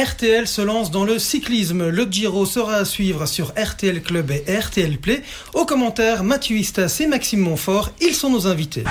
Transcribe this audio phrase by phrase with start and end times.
[0.00, 1.90] RTL se lance dans le cyclisme.
[1.90, 5.22] Le Giro sera à suivre sur RTL Club et RTL Play.
[5.52, 8.84] Au commentaire, Mathieu Istas et Maxime Montfort, ils sont nos invités.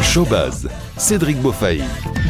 [0.00, 1.82] Showbuzz, Cédric Beaufaille.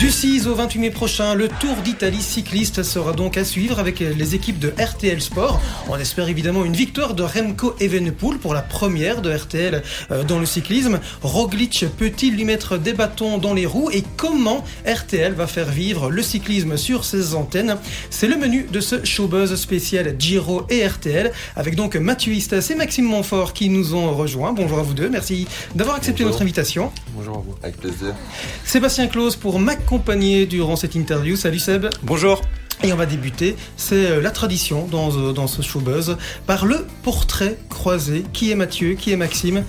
[0.03, 4.01] Du 6 au 28 mai prochain, le Tour d'Italie cycliste sera donc à suivre avec
[4.01, 5.63] les équipes de RTL Sport.
[5.89, 9.81] On espère évidemment une victoire de Remco Evenepoel pour la première de RTL
[10.11, 10.99] euh, dans le cyclisme.
[11.23, 16.11] Roglic peut-il lui mettre des bâtons dans les roues et comment RTL va faire vivre
[16.11, 17.77] le cyclisme sur ses antennes?
[18.11, 22.75] C'est le menu de ce showbuzz spécial Giro et RTL avec donc Mathieu Istas et
[22.75, 24.53] Maxime Montfort qui nous ont rejoints.
[24.53, 25.47] Bonjour à vous deux, merci
[25.77, 26.91] d'avoir accepté notre invitation.
[27.15, 27.55] Bonjour à vous.
[27.63, 28.17] Avec plaisir.
[28.65, 29.61] Sébastien Claus pour
[29.93, 31.37] m'accompagner durant cette interview.
[31.37, 31.87] Salut Seb.
[32.03, 32.41] Bonjour.
[32.83, 36.87] Et on va débuter, c'est euh, la tradition dans, euh, dans ce showbuzz, par le
[37.03, 38.25] portrait croisé.
[38.33, 39.65] Qui est Mathieu Qui est Maxime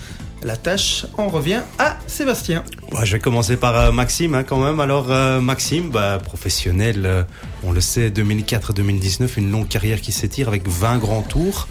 [0.45, 2.64] la tâche en revient à Sébastien.
[3.04, 4.80] je vais commencer par euh, Maxime hein, quand même.
[4.80, 5.08] Alors
[5.41, 7.26] Maxime, bah, professionnel,
[7.64, 11.67] on le sait, 2004-2019, une longue carrière qui s'étire avec 20 grands tours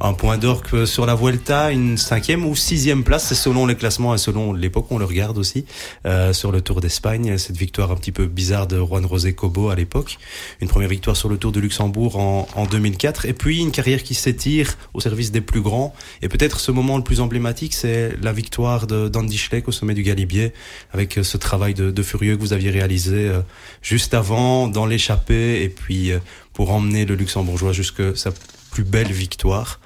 [0.00, 4.14] un point d'orgue sur la Vuelta, une cinquième ou sixième place, c'est selon les classements
[4.14, 5.64] et selon l'époque, on le regarde aussi,
[6.06, 9.70] euh, sur le Tour d'Espagne, cette victoire un petit peu bizarre de Juan José Cobo
[9.70, 10.18] à l'époque,
[10.60, 14.02] une première victoire sur le Tour de Luxembourg en, en 2004, et puis une carrière
[14.02, 18.14] qui s'étire au service des plus grands, et peut-être ce moment le plus emblématique, c'est
[18.20, 20.52] la victoire d'Andy Schleck au sommet du Galibier,
[20.92, 23.40] avec ce travail de, de furieux que vous aviez réalisé euh,
[23.80, 26.18] juste avant, dans l'échappée, et puis euh,
[26.52, 28.30] pour emmener le luxembourgeois jusque sa
[28.74, 29.78] plus belle victoire.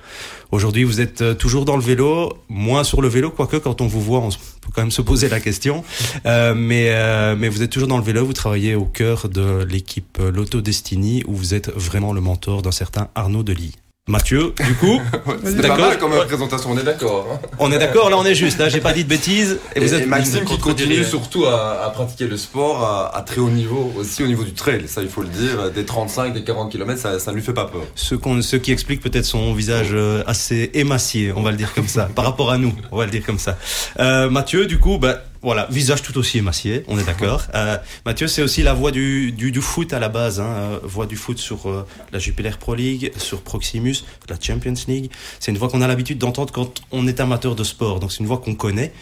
[0.51, 3.87] Aujourd'hui, vous êtes euh, toujours dans le vélo, moins sur le vélo, quoique quand on
[3.87, 5.85] vous voit, on peut quand même se poser la question.
[6.25, 9.63] Euh, mais, euh, mais vous êtes toujours dans le vélo, vous travaillez au cœur de
[9.69, 13.75] l'équipe Lotto Destiny, où vous êtes vraiment le mentor d'un certain Arnaud Delis.
[14.09, 15.01] Mathieu, du coup.
[15.45, 17.27] c'est pas mal comme présentation, on est d'accord.
[17.31, 17.47] Hein.
[17.59, 19.59] on est d'accord, là on est juste, là j'ai pas dit de bêtises.
[19.77, 22.83] Et, vous êtes Maxime qui continue surtout à, pratiquer le sport
[23.15, 25.85] à, très haut niveau, aussi au niveau du trail, ça il faut le dire, des
[25.85, 27.83] 35, des 40 km, ça, ça ne lui fait pas peur.
[27.95, 31.89] Ce, ce qui explique peut-être son visage euh, assez émacié, on va le dire comme
[31.89, 33.59] ça, par rapport à nous, on va le dire comme ça.
[34.01, 37.43] Euh, Mathieu, du coup, bah, voilà, visage tout aussi émacié, on est d'accord.
[37.55, 40.79] Euh, Mathieu, c'est aussi la voix du, du, du, foot à la base, hein, euh,
[40.83, 43.97] voix du foot sur euh, la Jupiler Pro League, sur Proximus,
[44.29, 45.11] la Champions League.
[45.41, 48.21] C'est une voix qu'on a l'habitude d'entendre quand on est amateur de sport, donc c'est
[48.21, 48.93] une voix qu'on connaît.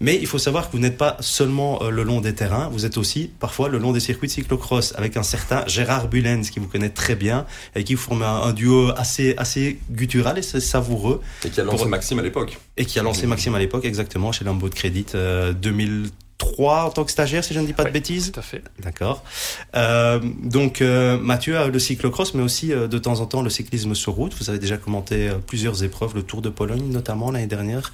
[0.00, 2.84] Mais il faut savoir que vous n'êtes pas seulement euh, le long des terrains, vous
[2.84, 6.60] êtes aussi parfois le long des circuits de cyclocross avec un certain Gérard Bullens qui
[6.60, 11.20] vous connaît très bien et qui forme un, un duo assez, assez guttural et savoureux.
[11.44, 12.58] Et qui a lancé Maxime à l'époque.
[12.76, 16.84] Et qui a lancé Maxime à l'époque, exactement, chez Lambeau de Crédit euh, 2000 3
[16.84, 18.32] en tant que stagiaire, si je ne dis pas de bêtises.
[18.32, 18.62] Tout à fait.
[18.80, 19.22] D'accord.
[19.74, 23.50] Euh, donc euh, Mathieu a le cyclocross, mais aussi euh, de temps en temps le
[23.50, 24.34] cyclisme sur route.
[24.38, 27.92] Vous avez déjà commenté plusieurs épreuves, le Tour de Pologne notamment l'année dernière.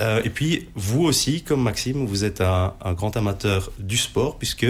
[0.00, 4.66] Et puis vous aussi, comme Maxime, vous êtes un, un, grand amateur du sport, puisque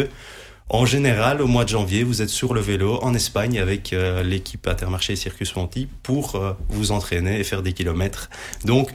[0.68, 4.66] en général, au mois de janvier, vous êtes sur le vélo en Espagne avec l'équipe
[4.66, 8.30] Intermarché Circus Monti pour vous entraîner et faire des kilomètres.
[8.64, 8.90] Donc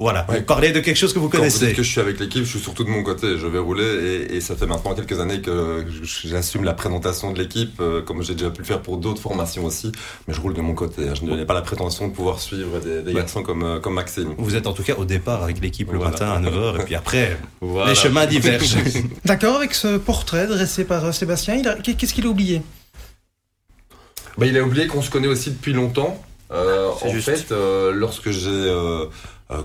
[0.00, 1.58] voilà, vous parlez de quelque chose que vous connaissez.
[1.58, 3.36] Quand vous que je suis avec l'équipe, je suis surtout de mon côté.
[3.36, 5.84] Je vais rouler et, et ça fait maintenant quelques années que
[6.24, 9.64] j'assume la présentation de l'équipe, euh, comme j'ai déjà pu le faire pour d'autres formations
[9.64, 9.90] aussi.
[10.28, 11.02] Mais je roule de mon côté.
[11.14, 14.34] Je n'ai pas la prétention de pouvoir suivre des, des garçons comme, euh, comme Maxime.
[14.38, 16.94] Vous êtes en tout cas au départ avec l'équipe le matin à 9h et puis
[16.94, 17.90] après, voilà.
[17.90, 18.76] les chemins divergent.
[19.24, 22.62] D'accord, avec ce portrait dressé par euh, Sébastien, qu'est-ce qu'il a oublié?
[24.38, 26.22] Bah, Il a oublié qu'on se connaît aussi depuis longtemps.
[26.50, 27.28] Euh, en juste.
[27.28, 29.04] fait, euh, lorsque j'ai euh,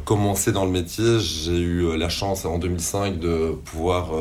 [0.05, 4.11] commencé dans le métier, j'ai eu la chance en 2005 de pouvoir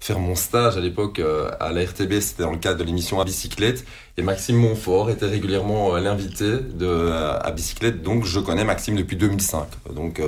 [0.00, 1.22] faire mon stage à l'époque
[1.60, 3.84] à la RTB, c'était dans le cadre de l'émission à bicyclette,
[4.18, 9.66] et Maxime Montfort était régulièrement l'invité de à bicyclette, donc je connais Maxime depuis 2005.
[9.94, 10.20] Donc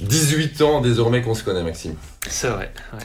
[0.00, 1.94] 18 ans désormais qu'on se connaît, Maxime.
[2.30, 2.72] C'est vrai.
[2.92, 2.98] Ouais.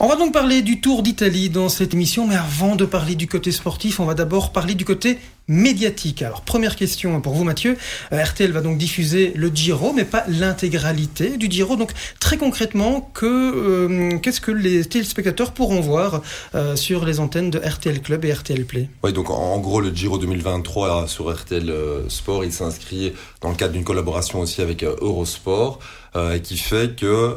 [0.00, 3.26] On va donc parler du Tour d'Italie dans cette émission, mais avant de parler du
[3.26, 5.18] côté sportif, on va d'abord parler du côté
[5.48, 6.22] médiatique.
[6.22, 7.76] Alors, première question pour vous, Mathieu.
[8.12, 11.76] Euh, RTL va donc diffuser le Giro, mais pas l'intégralité du Giro.
[11.76, 16.22] Donc, très concrètement, que, euh, qu'est-ce que les téléspectateurs pourront voir
[16.54, 18.88] euh, sur les antennes de RTL Club et RTL Play?
[19.02, 21.72] Oui, donc en gros, le Giro 2023 là, sur RTL
[22.08, 23.12] Sport, il s'inscrit
[23.42, 25.78] dans le cadre d'une collaboration aussi avec Eurosport,
[26.16, 27.36] euh, qui fait que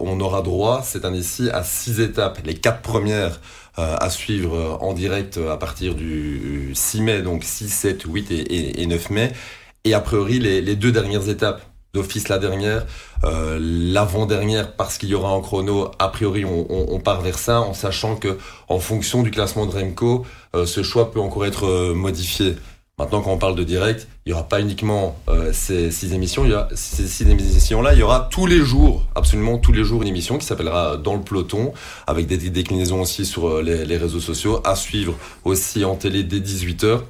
[0.00, 2.38] on aura droit cette année-ci à six étapes.
[2.44, 3.40] Les quatre premières
[3.78, 8.34] euh, à suivre en direct à partir du 6 mai, donc 6, 7, 8 et,
[8.34, 9.32] et, et 9 mai.
[9.84, 11.62] Et a priori, les, deux dernières étapes
[11.92, 12.86] d'office la dernière,
[13.24, 15.90] euh, l'avant-dernière parce qu'il y aura un chrono.
[15.98, 18.38] A priori, on, part vers ça, en sachant que
[18.68, 20.24] en fonction du classement de Remco,
[20.54, 22.56] euh, ce choix peut encore être euh, modifié.
[22.98, 26.44] Maintenant, quand on parle de direct, il n'y aura pas uniquement euh, ces six émissions,
[26.44, 29.82] il y a ces six émissions-là, il y aura tous les jours, absolument tous les
[29.82, 31.72] jours, une émission qui s'appellera Dans le peloton,
[32.06, 36.40] avec des déclinaisons aussi sur euh, les, réseaux sociaux, à suivre aussi en télé dès
[36.40, 37.00] 18h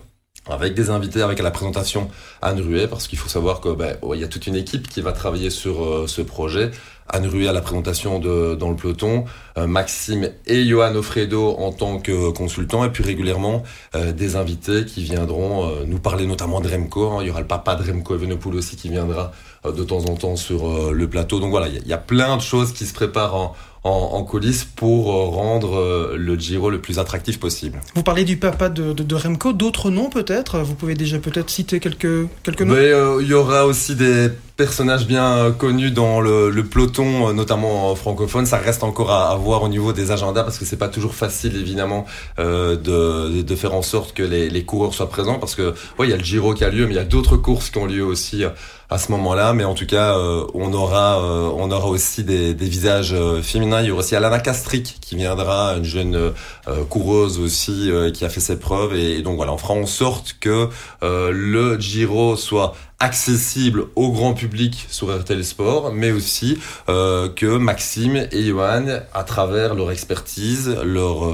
[0.48, 2.08] avec des invités, avec la présentation
[2.42, 5.12] Anne Ruet, parce qu'il faut savoir que ben, y a toute une équipe qui va
[5.12, 6.70] travailler sur euh, ce projet.
[7.12, 9.24] Anne Ruet à la présentation de dans le peloton,
[9.58, 13.62] euh, Maxime et Johan Ofredo en tant que consultants, et puis régulièrement
[13.94, 17.10] euh, des invités qui viendront nous parler notamment de Remco.
[17.10, 17.18] Hein.
[17.20, 19.32] Il y aura le papa de Remco Evenepoel aussi qui viendra
[19.64, 21.38] de temps en temps sur le plateau.
[21.38, 23.54] Donc voilà, il y, a plein de choses qui se préparent en,
[23.84, 27.80] en, en coulisses pour euh, rendre euh, le Giro le plus attractif possible.
[27.94, 30.60] Vous parlez du papa de, de, de Remco, d'autres noms peut-être?
[30.60, 32.74] Vous pouvez déjà peut-être citer quelques, quelques noms?
[32.74, 38.46] Mais, euh, Il y aura aussi des personnages bien connus dans le, peloton, notamment francophone.
[38.46, 41.14] Ça reste encore à, à, voir au niveau des agendas parce que c'est pas toujours
[41.14, 42.06] facile évidemment
[42.38, 46.12] euh, de, faire en sorte que les, coureurs soient présents parce que ouais, il y
[46.12, 48.04] a le Giro qui a lieu, mais il y a d'autres courses qui ont lieu
[48.04, 48.44] aussi
[48.90, 49.52] à ce moment-là.
[49.52, 53.80] Mais en tout cas, euh, on aura euh, on aura aussi des, visages féminins.
[53.82, 58.28] Il y aura aussi Alana Castric qui viendra, une jeune euh, coureuse aussi qui a
[58.28, 58.94] fait ses preuves.
[58.96, 60.68] Et, et, donc voilà, on fera en sorte que
[61.02, 66.58] le Giro soit accessible au grand public sur RTL Sport, mais aussi
[66.88, 71.24] euh, que Maxime et Johan, à travers leur expertise, leur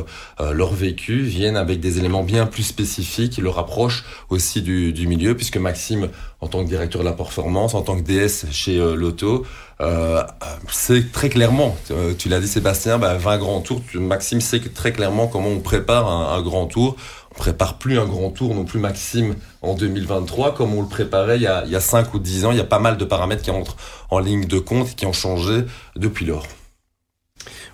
[0.41, 5.07] euh, leur vécu, viennent avec des éléments bien plus spécifiques, le rapprochent aussi du, du
[5.07, 6.09] milieu, puisque Maxime,
[6.41, 9.45] en tant que directeur de la performance, en tant que DS chez euh, Lotto,
[9.81, 10.23] euh,
[10.71, 14.93] c'est très clairement, euh, tu l'as dit Sébastien, bah, 20 grands tours, Maxime sait très
[14.93, 16.97] clairement comment on prépare un grand tour
[17.39, 21.43] prépare plus un grand tour non plus Maxime en 2023 comme on le préparait il
[21.43, 22.51] y a, il y a 5 ou 10 ans.
[22.51, 23.77] Il y a pas mal de paramètres qui entrent
[24.11, 25.65] en ligne de compte et qui ont changé
[25.97, 26.47] depuis lors.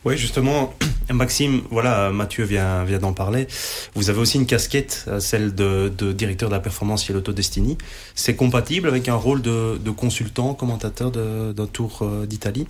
[0.05, 0.75] Oui, justement,
[1.11, 3.47] Maxime, voilà, Mathieu vient, d'en parler.
[3.95, 7.79] Vous avez aussi une casquette, celle de, directeur de la performance chez l'Autodestiny.
[8.15, 12.67] C'est compatible avec un rôle de, de consultant, commentateur d'un tour euh, d'Italie?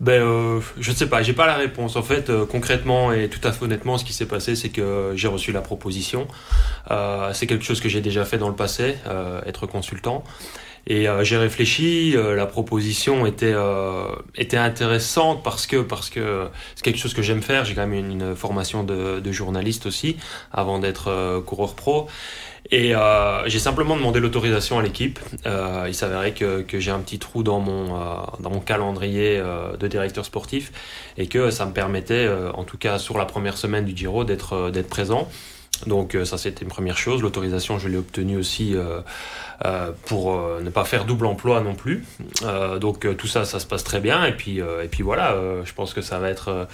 [0.00, 1.96] Ben, euh, je ne sais pas, j'ai pas la réponse.
[1.96, 5.12] En fait, euh, concrètement et tout à fait honnêtement, ce qui s'est passé, c'est que
[5.14, 6.26] j'ai reçu la proposition.
[6.90, 10.24] Euh, c'est quelque chose que j'ai déjà fait dans le passé, euh, être consultant.
[10.86, 12.12] Et euh, j'ai réfléchi.
[12.12, 13.54] la proposition était
[14.36, 17.66] était intéressante parce que parce que c'est quelque chose que j'aime faire.
[17.66, 20.16] J'ai quand même une, une formation de, de, journaliste aussi
[20.50, 22.08] avant d'être coureur pro.
[22.72, 25.18] Et euh, j'ai simplement demandé l'autorisation à l'équipe.
[25.46, 29.38] Euh, il s'avérait que, que j'ai un petit trou dans mon, euh, dans mon calendrier
[29.38, 30.72] euh, de directeur sportif
[31.16, 34.22] et que ça me permettait, euh, en tout cas sur la première semaine du Giro,
[34.24, 35.28] d'être euh, d'être présent.
[35.86, 37.22] Donc ça c'était une première chose.
[37.22, 38.74] L'autorisation je l'ai obtenue aussi
[40.04, 42.04] pour ne pas faire double emploi non plus.
[42.78, 45.34] donc tout ça ça se passe très bien et puis et puis voilà.
[45.64, 46.68] je pense que ça va être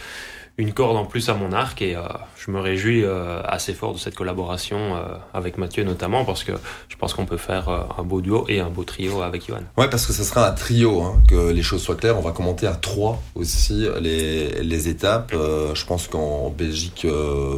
[0.58, 2.03] une corde en plus à mon arc et euh,
[2.38, 6.53] je me réjouis euh, assez fort de cette collaboration euh, avec Mathieu notamment parce que
[6.88, 9.61] je pense qu'on peut faire un beau duo et un beau trio avec Johan.
[9.76, 12.17] Ouais parce que ce sera un trio, hein, que les choses soient claires.
[12.19, 15.32] On va commenter à trois aussi les, les étapes.
[15.32, 17.06] Je pense qu'en Belgique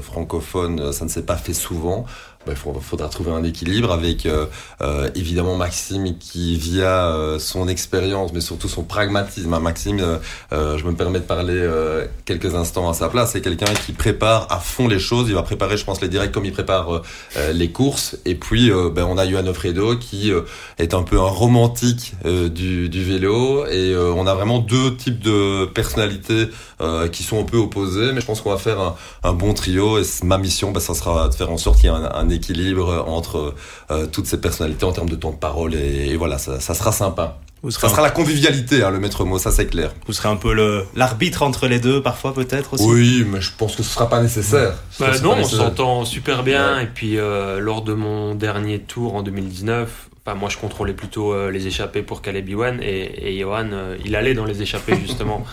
[0.03, 2.05] francophone ça ne s'est pas fait souvent
[2.47, 4.47] il bah, faudra trouver un équilibre avec euh,
[4.81, 10.19] euh, évidemment Maxime qui via euh, son expérience mais surtout son pragmatisme hein, Maxime
[10.53, 13.93] euh, je me permets de parler euh, quelques instants à sa place c'est quelqu'un qui
[13.93, 15.29] prépare à fond les choses.
[15.29, 17.03] Il va préparer je pense les directs comme il prépare
[17.37, 18.17] euh, les courses.
[18.25, 20.33] Et puis ben, on a Johan Ofredo qui
[20.79, 23.67] est un peu un romantique du, du, vélo.
[23.67, 26.49] Et on a vraiment deux types de personnalités
[27.13, 28.13] qui sont un peu opposées.
[28.13, 29.99] Mais je pense qu'on va faire un, un, bon trio.
[29.99, 32.29] Et ma mission ben, ça sera de faire en sorte qu'il y ait un, un
[32.39, 33.55] équilibre entre
[33.91, 36.75] euh, toutes ces personnalités en termes de temps de parole et, et voilà, ça, ça,
[36.75, 37.39] sera sympa.
[37.63, 38.05] Vous ça sera un...
[38.05, 39.93] la convivialité, hein, le maître mot, ça c'est clair.
[40.07, 40.55] Vous serez un peu
[40.95, 42.85] l'arbitre entre les deux, parfois peut-être aussi.
[42.85, 44.75] Oui, mais je pense que ce sera pas nécessaire.
[45.01, 46.77] Bah, non, on s'entend super bien.
[46.77, 46.85] Ouais.
[46.85, 51.33] Et puis euh, lors de mon dernier tour en 2019, enfin, moi je contrôlais plutôt
[51.33, 54.97] euh, les échappées pour Caleb Iwan et, et Johan, euh, il allait dans les échappées
[55.01, 55.45] justement.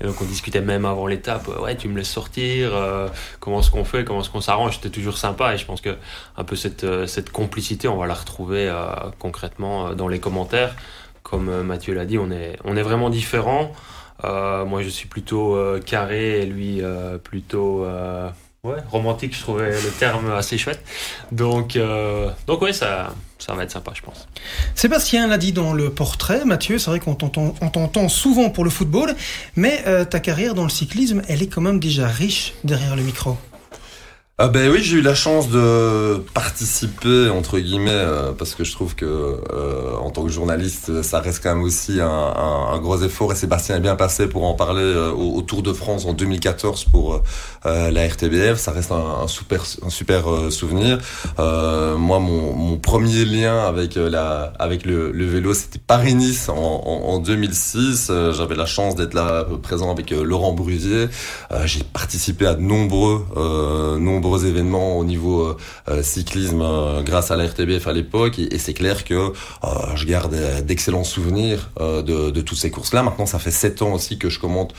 [0.00, 1.48] et donc on discutait même avant l'étape.
[1.60, 2.74] Ouais, tu me laisses sortir.
[2.74, 3.08] Euh,
[3.40, 4.76] comment est-ce qu'on fait Comment est-ce qu'on s'arrange?
[4.76, 5.54] C'était toujours sympa.
[5.54, 5.96] Et je pense que
[6.36, 8.72] un peu cette cette complicité, on va la retrouver
[9.18, 10.74] concrètement dans les commentaires
[11.22, 13.72] comme Mathieu l'a dit, on est, on est vraiment différents.
[14.24, 17.84] Euh, moi, je suis plutôt euh, carré et lui euh, plutôt
[18.64, 19.34] ouais, romantique.
[19.34, 20.84] Je trouvais le terme assez chouette.
[21.32, 21.76] Donc,
[22.46, 24.28] donc ouais, ça, ça va être sympa, je pense.
[24.74, 29.14] Sébastien l'a dit dans le portrait, Mathieu, c'est vrai qu'on t'entend souvent pour le football,
[29.56, 33.36] mais ta carrière dans le cyclisme, elle est quand même déjà riche derrière le micro.
[34.44, 38.72] Ah ben oui, j'ai eu la chance de participer entre guillemets euh, parce que je
[38.72, 43.00] trouve que euh, en tant que journaliste, ça reste quand même aussi un, un, gros
[43.04, 46.12] effort et Sébastien est bien passé pour en parler euh, au, Tour de France en
[46.12, 47.22] 2014 pour
[47.64, 48.58] la RTBF.
[48.58, 50.98] Ça reste un, super un super souvenir.
[51.38, 57.14] moi, mon, mon, premier lien avec la avec le, le vélo, c'était Paris-Nice en, en,
[57.14, 58.10] en, 2006.
[58.32, 61.06] J'avais la chance d'être là présent avec Laurent Brusier.
[61.64, 63.24] j'ai participé à de nombreux
[64.00, 65.56] nombreux événements au niveau euh,
[65.88, 69.32] euh, cyclisme euh, grâce à la RTBF à l'époque et, c'est clair que
[69.96, 73.02] je garde d'excellents souvenirs de, de toutes ces courses-là.
[73.02, 74.72] Maintenant, ça fait sept ans aussi que je commente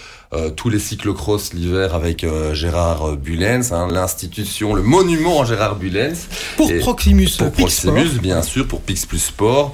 [0.55, 6.27] tous les cyclocross l'hiver avec Gérard Bulens, hein, l'institution, le monument Gérard Bulens.
[6.57, 9.73] Pour Proximus, pour Proximus, bien sûr, pour Pix Plus Sport,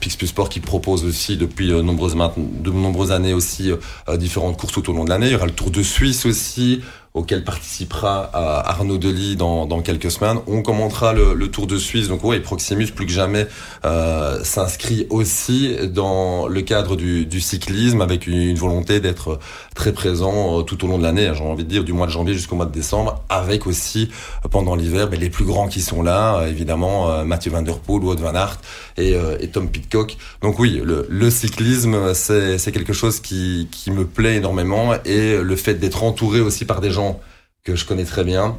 [0.00, 3.70] Pix Plus Sport qui propose aussi depuis de nombreuses, de nombreuses années aussi
[4.14, 5.26] différentes courses tout au long de l'année.
[5.26, 6.82] Il y aura le Tour de Suisse aussi
[7.16, 10.36] auquel participera Arnaud Delis dans, dans quelques semaines.
[10.46, 12.08] On commentera le, le Tour de Suisse.
[12.08, 13.46] Donc oui, Proximus plus que jamais
[13.86, 19.38] euh, s'inscrit aussi dans le cadre du, du cyclisme avec une, volonté d'être
[19.74, 21.30] très présent euh, tout au long de l'année.
[21.34, 24.10] J'ai envie de dire du mois de janvier jusqu'au mois de décembre, avec aussi
[24.44, 28.02] euh, pendant l'hiver les plus grands qui sont là, euh, évidemment Mathieu Van Der Poel,
[28.02, 28.60] Wout Van Aert
[28.96, 29.16] et,
[29.52, 30.16] Tom Pitcock.
[30.42, 36.02] Donc oui, le, cyclisme c'est quelque chose qui me plaît énormément et le fait d'être
[36.02, 37.20] entouré aussi par des gens
[37.64, 38.56] que je connais très bien.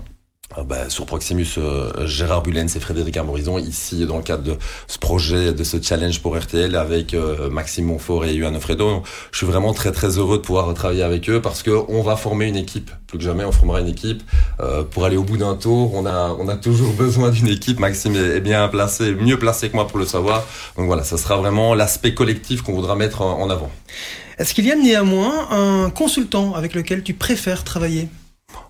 [0.55, 4.55] Ah bah, sur Proximus, euh, Gérard Bulens et Frédéric Armorison, ici dans le cadre de
[4.87, 9.03] ce projet, de ce challenge pour RTL avec euh, Maxime Montfort et Yuan Fredo.
[9.31, 12.15] Je suis vraiment très très heureux de pouvoir travailler avec eux parce que on va
[12.15, 12.89] former une équipe.
[13.07, 14.23] Plus que jamais, on formera une équipe
[14.61, 15.93] euh, pour aller au bout d'un tour.
[15.93, 17.79] On a on a toujours besoin d'une équipe.
[17.79, 20.45] Maxime est, bien placé, mieux placé que moi pour le savoir.
[20.77, 23.69] Donc voilà, ça sera vraiment l'aspect collectif qu'on voudra mettre en avant.
[24.39, 28.07] Est-ce qu'il y a néanmoins un consultant avec lequel tu préfères travailler?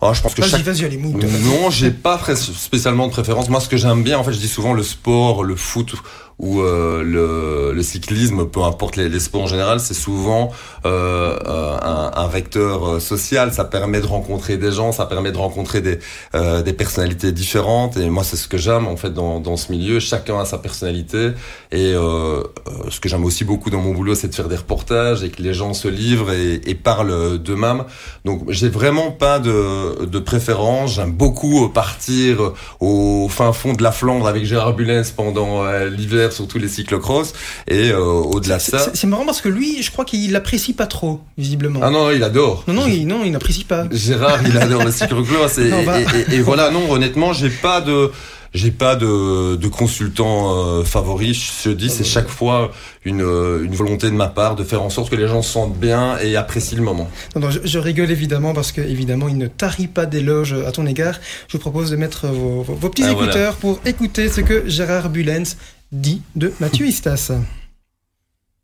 [0.02, 3.50] Oh, je pense que vas-y, vas-y, allez, Non, j'ai pas spécialement de préférence.
[3.50, 5.96] Moi, ce que j'aime bien, en fait, je dis souvent le sport, le foot
[6.40, 10.52] ou euh, le, le, cyclisme, peu importe les, les sports en général, c'est souvent
[10.86, 13.54] euh, euh un, un, vecteur euh, social.
[13.54, 16.00] Ça permet de rencontrer des gens, ça permet de rencontrer des,
[16.36, 17.98] euh, des personnalités différentes.
[17.98, 20.00] Et moi, c'est ce que j'aime en fait dans, dans ce milieu.
[20.00, 21.32] Chacun a sa personnalité.
[21.72, 22.44] Et euh,
[22.90, 25.42] ce que j'aime aussi beaucoup dans mon boulot, c'est de faire des reportages et que
[25.42, 27.84] les gens se livrent et, et parlent d'eux-mêmes.
[28.26, 30.96] Donc, j'ai vraiment pas de, de préférence.
[30.96, 36.48] J'aime beaucoup partir au fin fond de la Flandre avec Gérard Bulens pendant l'hiver sur
[36.48, 37.34] tous les cyclocross.
[37.68, 38.92] Et euh, au-delà de ça.
[38.94, 41.80] C'est marrant parce que lui, je crois qu'il l'apprécie pas trop, visiblement.
[41.84, 42.64] Ah non, il adore.
[42.68, 43.86] Non, non, il, non, il n'apprécie pas.
[43.92, 45.58] Gérard, il adore le cyclocross.
[45.58, 46.00] Et, bah.
[46.02, 48.12] et, et, voilà, non, honnêtement, j'ai pas de
[48.54, 51.34] j'ai pas de, de consultant euh, favori.
[51.34, 52.72] Je dis, c'est chaque fois
[53.06, 55.78] une, une volonté de ma part de faire en sorte que les gens se sentent
[55.78, 57.10] bien et apprécient le moment.
[57.36, 60.72] Non, non, je, je, rigole évidemment parce que évidemment il ne tarit pas d'éloges à
[60.72, 61.20] ton égard.
[61.48, 65.10] Je vous propose de mettre vos, vos, petits ah, écouteurs pour écouter ce que Gérard
[65.10, 65.56] Bulens
[65.92, 67.32] dit de Mathieu Istas.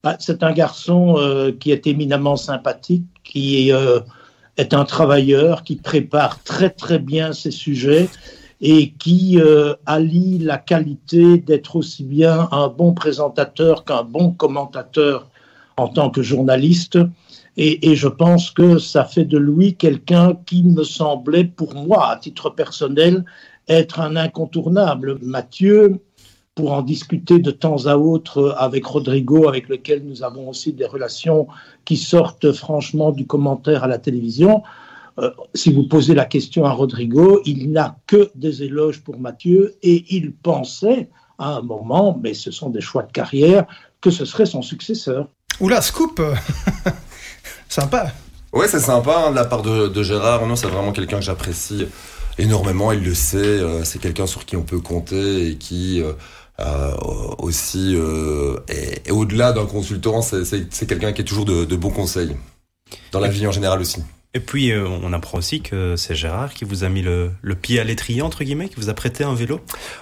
[0.03, 4.01] Ah, c'est un garçon euh, qui est éminemment sympathique, qui euh,
[4.57, 8.09] est un travailleur, qui prépare très très bien ses sujets
[8.59, 15.29] et qui euh, allie la qualité d'être aussi bien un bon présentateur qu'un bon commentateur
[15.77, 16.97] en tant que journaliste.
[17.55, 22.17] Et, je pense que ça fait de lui quelqu'un qui me semblait, pour moi, à
[22.17, 23.23] titre personnel,
[23.67, 25.19] être un incontournable.
[25.21, 25.99] Mathieu
[26.55, 30.85] pour en discuter de temps à autre avec Rodrigo, avec lequel nous avons aussi des
[30.85, 31.47] relations
[31.85, 34.61] qui sortent franchement du commentaire à la télévision.
[35.19, 39.75] Euh, si vous posez la question à Rodrigo, il n'a que des éloges pour Mathieu
[39.81, 43.65] et il pensait à un moment, mais ce sont des choix de carrière,
[44.01, 45.27] que ce serait son successeur.
[45.59, 46.21] Oula, scoop
[47.69, 48.11] Sympa
[48.53, 50.45] Ouais, c'est sympa hein, de la part de, de Gérard.
[50.45, 51.87] Non, c'est vraiment quelqu'un que j'apprécie
[52.37, 52.91] énormément.
[52.91, 53.37] Il le sait.
[53.37, 56.13] Euh, c'est quelqu'un sur qui on peut compter et qui euh, euh,
[57.39, 61.89] aussi, euh, et, et au-delà d'un consultant, c'est quelqu'un qui est toujours de, de bons
[61.89, 62.35] conseils,
[63.11, 64.03] dans la vie en général aussi.
[64.35, 67.29] Et puis, euh, on apprend aussi que c'est Gérard qui vous a mis le,
[67.61, 69.59] pied à l'étrier, entre guillemets, qui vous a prêté un vélo.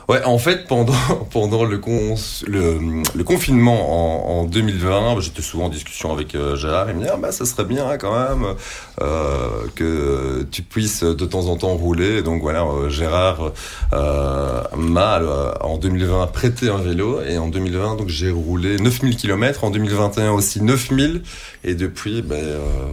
[0.08, 0.94] Ouais, en fait, pendant,
[1.32, 2.16] pendant le, con,
[2.48, 2.80] le,
[3.14, 6.90] le, confinement en, en 2020, j'étais souvent en discussion avec euh, Gérard.
[6.90, 8.56] Il me dit, ah, bah, ça serait bien quand même
[9.02, 12.22] euh, que tu puisses de temps en temps rouler.
[12.22, 13.52] Donc voilà, Gérard
[13.92, 15.22] m'a,
[15.60, 17.22] en 2020, prêté un vélo.
[17.22, 19.66] Et en 2020, donc j'ai roulé 9000 km.
[19.66, 21.22] En 2021 aussi 9000.
[21.66, 22.40] Et depuis, ben,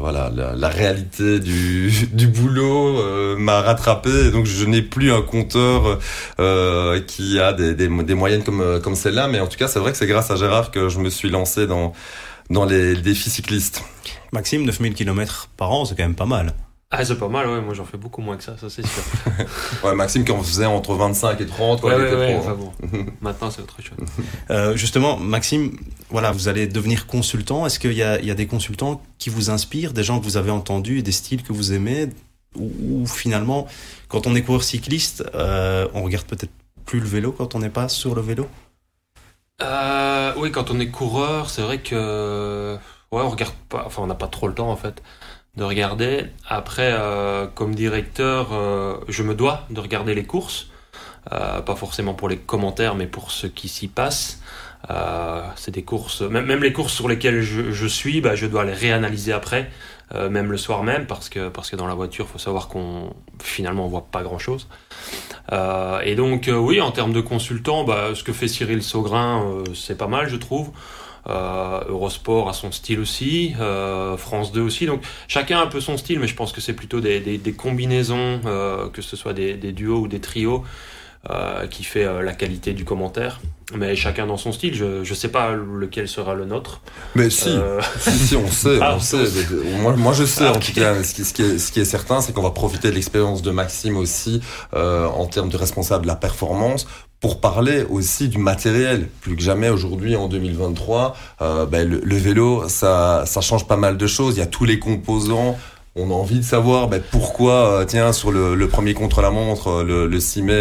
[0.01, 4.31] voilà, la réalité du, du boulot euh, m'a rattrapé.
[4.31, 5.99] donc je n'ai plus un compteur
[6.41, 9.29] euh, qui a des, des, moyennes comme, comme celle-là.
[9.29, 11.31] Mais en tout cas, c'est vrai que c'est grâce à Gérard que je me suis
[11.31, 11.93] lancé dans,
[12.51, 13.83] dans les défis cyclistes.
[14.33, 16.55] Maxime, 9000 km par an, c'est quand même pas mal.
[16.91, 17.61] Ah, c'est pas mal, ouais.
[17.61, 19.03] Moi, j'en fais beaucoup moins que ça, ça c'est sûr.
[19.85, 22.53] ouais, Maxime, qui en faisait entre 25 et 30, ouais, il ouais, ouais, pro, enfin
[22.53, 22.71] hein.
[22.93, 23.07] bon.
[23.21, 23.99] Maintenant, c'est autre chose.
[24.51, 25.77] Euh, justement, Maxime,
[26.09, 27.67] voilà, vous allez devenir consultant.
[27.67, 30.25] Est-ce qu'il y a, il y a des consultants qui vous inspirent, des gens que
[30.25, 32.09] vous avez entendus, des styles que vous aimez,
[32.57, 32.71] ou,
[33.03, 33.67] ou finalement,
[34.09, 36.53] quand on est coureur cycliste, euh, on regarde peut-être
[36.87, 38.49] plus le vélo quand on n'est pas sur le vélo?
[39.61, 42.79] Euh, oui, quand on est coureur, c'est vrai que
[43.13, 45.03] ouais, on regarde pas, enfin, on n'a pas trop le temps en fait
[45.59, 46.25] de regarder.
[46.49, 50.69] Après, euh, comme directeur, euh, je me dois de regarder les courses,
[51.33, 54.41] euh, pas forcément pour les commentaires, mais pour ce qui s'y passe.
[55.57, 59.33] C'est des courses, même, les courses sur lesquelles je, suis, bah, je dois les réanalyser
[59.33, 59.69] après,
[60.15, 63.13] même le soir même, parce que parce que dans la voiture, faut savoir qu'on
[63.43, 64.67] finalement on voit pas grand chose.
[66.05, 70.07] Et donc oui, en termes de consultant, bah, ce que fait Cyril Saugrin, c'est pas
[70.07, 70.71] mal, je trouve.
[71.29, 74.87] Euh, Eurosport a son style aussi, euh, France 2 aussi.
[74.87, 78.41] Donc chacun a un peu son style, mais je pense que c'est plutôt des, combinaisons,
[78.47, 80.65] euh, que ce soit des, duos ou des trios,
[81.71, 83.41] qui fait euh, la qualité du commentaire.
[83.77, 84.75] Mais chacun dans son style.
[84.75, 86.81] Je je sais pas lequel sera le nôtre.
[87.15, 89.25] Mais si, Euh, si, si, on sait, Ah, on sait.
[89.81, 91.03] Moi, moi, je sais, Ah, en tout cas.
[91.03, 93.43] Ce qui, ce qui est, ce qui est certain, c'est qu'on va profiter de l'expérience
[93.43, 94.41] de Maxime aussi,
[94.75, 96.87] euh, en termes de responsable de la performance,
[97.21, 99.09] pour parler aussi du matériel.
[99.21, 103.77] Plus que jamais aujourd'hui, en 2023, euh, ben, le, le vélo, ça, ça change pas
[103.77, 104.37] mal de choses.
[104.37, 105.59] Il y a tous les composants.
[106.01, 109.85] On a envie de savoir ben, pourquoi, euh, tiens, sur le, le premier contre-la-montre, euh,
[109.85, 110.53] le, le 6 mai,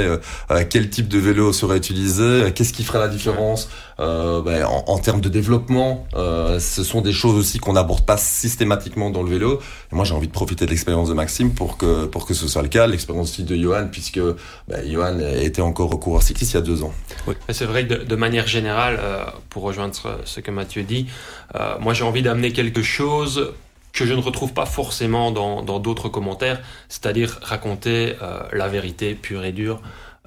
[0.51, 4.65] euh, quel type de vélo serait utilisé, euh, qu'est-ce qui ferait la différence euh, ben,
[4.65, 6.05] en, en termes de développement.
[6.15, 9.59] euh, ce sont des choses aussi qu'on n'aborde pas systématiquement dans le vélo.
[9.91, 12.47] Et moi, j'ai envie de profiter de l'expérience de Maxime pour que pour que ce
[12.47, 14.19] soit le cas, l'expérience aussi de Johan, puisque
[14.67, 16.93] ben, Johan était encore coureur cycliste il y a deux ans.
[17.27, 20.83] Mais C'est vrai que de, de manière générale, euh, pour rejoindre ce, ce que Mathieu
[20.83, 21.07] dit,
[21.55, 23.53] euh, moi j'ai envie d'amener quelque chose
[23.93, 29.43] que je ne retrouve pas forcément dans d'autres commentaires, c'est-à-dire raconter euh, la vérité pure
[29.43, 29.81] et dure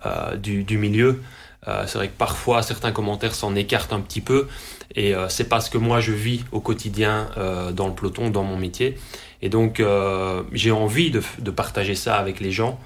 [0.06, 1.22] euh, du, du milieu.
[1.68, 4.48] Euh, c'est vrai que parfois certains commentaires s'en écartent un petit peu
[4.94, 8.30] et euh, c'est pas ce que moi je vis au quotidien euh, dans le peloton,
[8.30, 8.96] dans mon métier.
[9.42, 12.80] Et donc euh, j'ai envie de, de partager ça avec les gens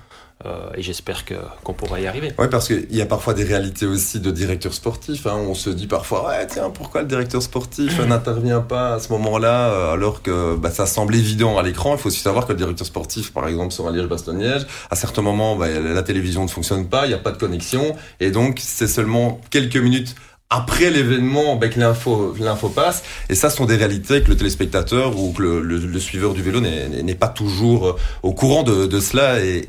[0.47, 2.33] euh, et j'espère que qu'on pourra y arriver.
[2.39, 5.27] Ouais, parce qu'il y a parfois des réalités aussi de directeur sportif.
[5.27, 5.37] Hein.
[5.37, 9.11] On se dit parfois, ouais, tiens, pourquoi le directeur sportif euh, n'intervient pas à ce
[9.13, 11.95] moment-là, euh, alors que bah, ça semble évident à l'écran.
[11.95, 15.23] Il faut aussi savoir que le directeur sportif, par exemple, sur un Liège-Bastogne-Liège, à certains
[15.23, 18.61] moments, bah, la télévision ne fonctionne pas, il n'y a pas de connexion, et donc
[18.61, 20.15] c'est seulement quelques minutes
[20.51, 24.37] après l'événement bah, que l'info l'info passe et ça ce sont des réalités que le
[24.37, 28.87] téléspectateur ou que le, le, le suiveur du vélo n'est pas toujours au courant de,
[28.87, 29.65] de cela et,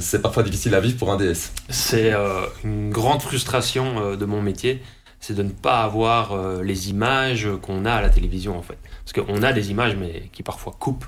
[0.00, 1.52] c'est parfois difficile à vivre pour un DS.
[1.68, 4.82] C'est euh, une grande frustration euh, de mon métier,
[5.20, 8.78] c'est de ne pas avoir euh, les images qu'on a à la télévision en fait.
[9.04, 11.06] Parce qu'on a des images mais qui parfois coupent.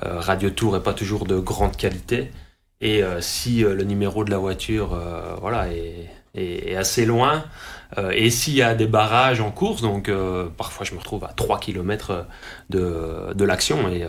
[0.00, 2.30] Radio Tour est pas toujours de grande qualité.
[2.80, 4.98] Et si le numéro de la voiture
[5.40, 5.68] voilà,
[6.34, 7.44] est, assez loin,
[8.12, 10.10] et s'il y a des barrages en course, donc
[10.56, 12.26] parfois je me retrouve à 3 km
[12.70, 14.06] de, de l'action, et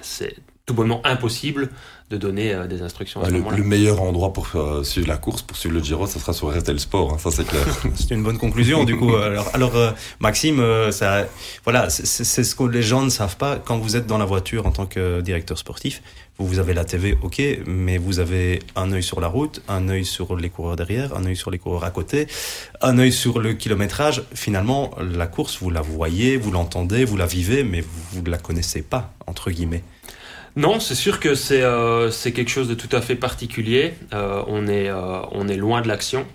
[0.00, 1.68] c'est tout bonnement impossible
[2.10, 3.56] de donner euh, des instructions à ce le, moment-là.
[3.58, 6.56] le meilleur endroit pour euh, suivre la course, pour suivre le Giro, ça sera sur
[6.56, 7.64] RTL Sport, hein, ça c'est clair.
[7.94, 9.14] C'est une bonne conclusion du coup.
[9.24, 11.26] Alors, alors euh, Maxime, euh, ça,
[11.64, 14.66] voilà, c'est ce que les gens ne savent pas quand vous êtes dans la voiture
[14.66, 16.02] en tant que directeur sportif.
[16.38, 19.88] Vous, vous avez la TV, ok, mais vous avez un œil sur la route, un
[19.88, 22.26] œil sur les coureurs derrière, un œil sur les coureurs à côté,
[22.80, 24.22] un œil sur le kilométrage.
[24.34, 28.38] Finalement, la course, vous la voyez, vous l'entendez, vous la vivez, mais vous ne la
[28.38, 29.84] connaissez pas entre guillemets.
[30.56, 33.94] Non, c'est sûr que c'est euh, quelque chose de tout à fait particulier.
[34.12, 36.26] Euh, on, est, euh, on est loin de l'action.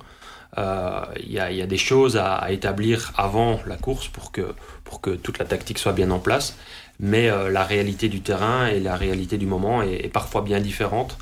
[0.58, 4.53] Euh, Il y, y a des choses à, établir avant la course pour que,
[4.84, 6.58] pour que toute la tactique soit bien en place.
[6.99, 11.17] Mais la réalité du terrain et la réalité du moment est, est parfois bien différente.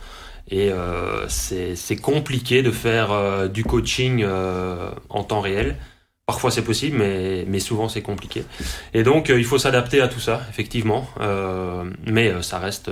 [0.50, 0.72] Et
[1.28, 4.26] c'est compliqué de faire du coaching
[5.10, 5.76] en temps réel.
[6.28, 8.44] Parfois c'est possible, mais, mais souvent c'est compliqué.
[8.94, 11.08] Et donc euh, il faut s'adapter à tout ça, effectivement.
[11.22, 12.92] Euh, mais euh, ça reste,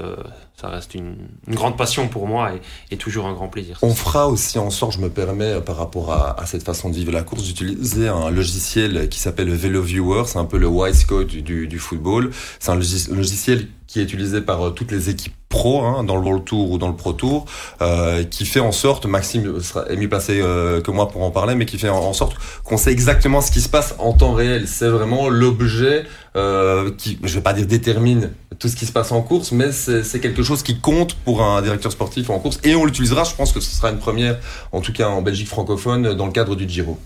[0.55, 2.51] ça reste une, une grande passion pour moi
[2.89, 3.77] et, toujours un grand plaisir.
[3.81, 7.11] On fera aussi en sorte, je me permets, par rapport à, cette façon de vivre
[7.11, 11.27] la course, d'utiliser un logiciel qui s'appelle Velo Viewer, c'est un peu le Wise Code
[11.27, 12.31] du, du, football.
[12.61, 16.21] C'est un logiciel qui est utilisé par euh, toutes les équipes pro, hein, dans le
[16.21, 17.45] World Tour ou dans le Pro Tour,
[17.81, 19.57] euh, qui fait en sorte, Maxime
[19.89, 22.75] est mieux placé euh, que moi pour en parler, mais qui fait en, sorte qu'on
[22.75, 24.67] sait exactement ce qui se passe en temps réel.
[24.67, 26.03] C'est vraiment l'objet
[26.35, 29.71] euh, qui, je vais pas dire détermine tout ce qui se passe en course, mais
[29.71, 33.23] c'est quelque chose qui compte pour un directeur sportif en course, et on l'utilisera.
[33.23, 34.37] Je pense que ce sera une première,
[34.73, 36.99] en tout cas en Belgique francophone, dans le cadre du Giro.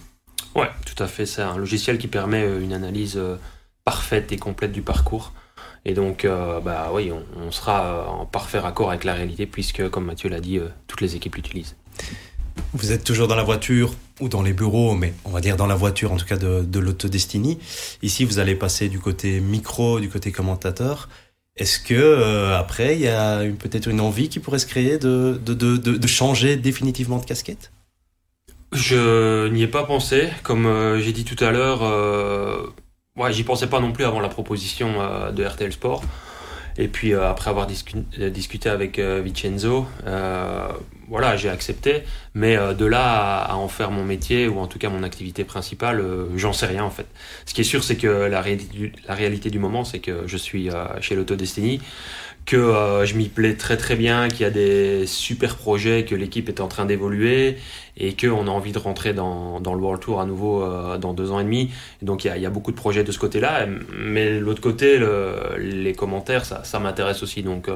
[0.56, 1.28] Ouais, tout à fait.
[1.28, 3.20] C'est un logiciel qui permet une analyse
[3.86, 5.34] parfaite et complète du parcours.
[5.86, 6.28] Et donc,
[6.64, 10.60] bah oui, on, sera en parfait raccord avec la réalité puisque, comme Mathieu l'a dit,
[10.88, 11.76] toutes les équipes l'utilisent.
[12.74, 15.66] Vous êtes toujours dans la voiture ou dans les bureaux, mais on va dire dans
[15.66, 17.58] la voiture en tout cas de, de l'Autodestiny.
[18.02, 21.10] Ici, vous allez passer du côté micro, du côté commentateur.
[21.60, 25.40] Est-ce que euh, après, il y a peut-être une envie qui pourrait se créer de,
[25.46, 27.72] de, de, de changer définitivement de casquette?
[28.72, 30.30] Je n'y ai pas pensé.
[30.44, 32.68] Comme euh, j'ai dit tout à l'heure, euh,
[33.20, 36.04] ouais, j'y pensais pas non plus avant la proposition euh, de RTL Sport.
[36.78, 39.86] Et puis après avoir discuté avec Vincenzo,
[41.10, 42.04] voilà, j'ai accepté.
[42.36, 45.44] Mais euh, de là à, en faire mon métier ou en tout cas mon activité
[45.44, 47.08] principale, euh, j'en sais rien en fait.
[47.46, 48.44] Ce qui est sûr, c'est que la,
[49.08, 51.82] la, réalité du moment, c'est que je suis euh, chez l'Autodestiny,
[52.50, 56.50] que je m'y plais très très bien, qu'il y a des super projets, que l'équipe
[56.50, 57.58] est en train d'évoluer
[57.98, 60.66] et qu'on a envie de rentrer dans, dans, le World Tour à nouveau
[60.98, 61.72] dans deux ans et demi.
[62.02, 63.68] donc il y a, y a, beaucoup de projets de ce côté-là.
[63.98, 67.44] Mais l'autre côté, le, les commentaires, ça, ça m'intéresse aussi.
[67.44, 67.70] Donc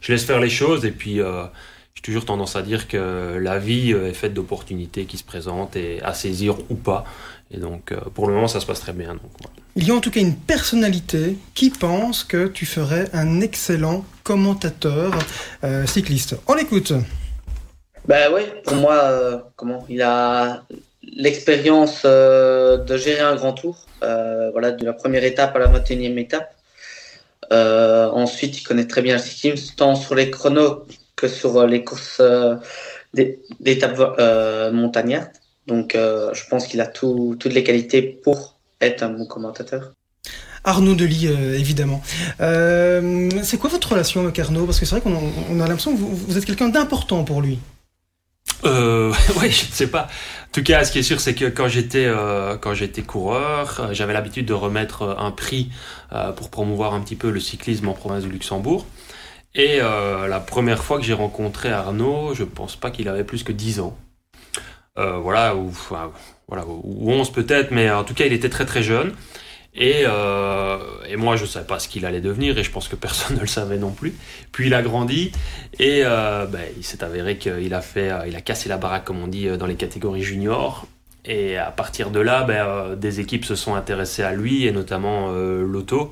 [0.00, 1.20] je laisse faire les choses et puis
[2.00, 5.76] j'ai toujours tendance à dire que la vie euh, est faite d'opportunités qui se présentent
[5.76, 7.04] et à saisir ou pas.
[7.50, 9.08] Et donc, euh, pour le moment, ça se passe très bien.
[9.08, 9.30] Donc,
[9.76, 14.06] Il y a en tout cas une personnalité qui pense que tu ferais un excellent
[14.24, 15.12] commentateur
[15.62, 16.36] euh, cycliste.
[16.46, 16.94] On l'écoute.
[18.08, 19.84] Ben oui, pour moi, comment?
[19.90, 20.64] Il a
[21.02, 26.54] l'expérience de gérer un grand tour, voilà, de la première étape à la 21e étape.
[27.52, 30.86] ensuite, il connaît très bien le cyclisme, tant sur les chronos
[31.20, 32.56] que sur euh, les courses euh,
[33.12, 35.32] d'étapes euh, montagnardes.
[35.66, 39.92] Donc, je pense qu'il a toutes les qualités pour être un bon commentateur.
[40.64, 42.02] Arnaud Delis, évidemment.
[42.40, 44.64] c'est quoi votre relation avec Arnaud?
[44.64, 47.60] Parce que c'est vrai qu'on a l'impression que vous, êtes quelqu'un d'important pour lui.
[48.64, 50.04] Euh, ouais, je ne sais pas.
[50.48, 52.10] En tout cas, ce qui est sûr, c'est que quand j'étais
[52.60, 55.70] quand j'étais coureur, j'avais l'habitude de remettre un prix
[56.36, 58.86] pour promouvoir un petit peu le cyclisme en province du Luxembourg.
[59.54, 63.42] Et euh, la première fois que j'ai rencontré Arnaud, je pense pas qu'il avait plus
[63.42, 63.98] que 10 ans.
[64.98, 65.70] Euh, voilà, ou,
[66.48, 69.12] voilà, ou 11 peut-être, mais en tout cas, il était très très jeune.
[69.74, 72.88] Et, euh, et moi, je ne savais pas ce qu'il allait devenir, et je pense
[72.88, 74.14] que personne ne le savait non plus.
[74.52, 75.32] Puis il a grandi,
[75.78, 79.22] et euh, ben, il s'est avéré qu'il a fait, il a cassé la baraque, comme
[79.22, 80.86] on dit, dans les catégories juniors.
[81.24, 85.30] Et à partir de là, ben, des équipes se sont intéressées à lui, et notamment
[85.30, 86.10] l'auto.